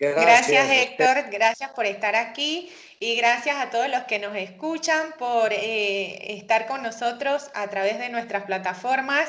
Gracias, 0.00 0.68
Héctor. 0.68 1.30
Gracias 1.30 1.70
por 1.70 1.86
estar 1.86 2.16
aquí 2.16 2.72
y 2.98 3.14
gracias 3.14 3.56
a 3.56 3.70
todos 3.70 3.88
los 3.88 4.02
que 4.04 4.18
nos 4.18 4.36
escuchan 4.36 5.14
por 5.16 5.52
eh, 5.52 6.34
estar 6.34 6.66
con 6.66 6.82
nosotros 6.82 7.50
a 7.54 7.68
través 7.68 8.00
de 8.00 8.08
nuestras 8.08 8.44
plataformas. 8.44 9.28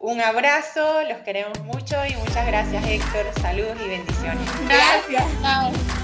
Un 0.00 0.20
abrazo, 0.20 1.02
los 1.08 1.18
queremos 1.18 1.58
mucho 1.64 1.96
y 2.06 2.14
muchas 2.14 2.46
gracias 2.46 2.86
Héctor, 2.86 3.26
saludos 3.42 3.76
y 3.84 3.88
bendiciones. 3.88 4.48
Gracias. 4.68 5.97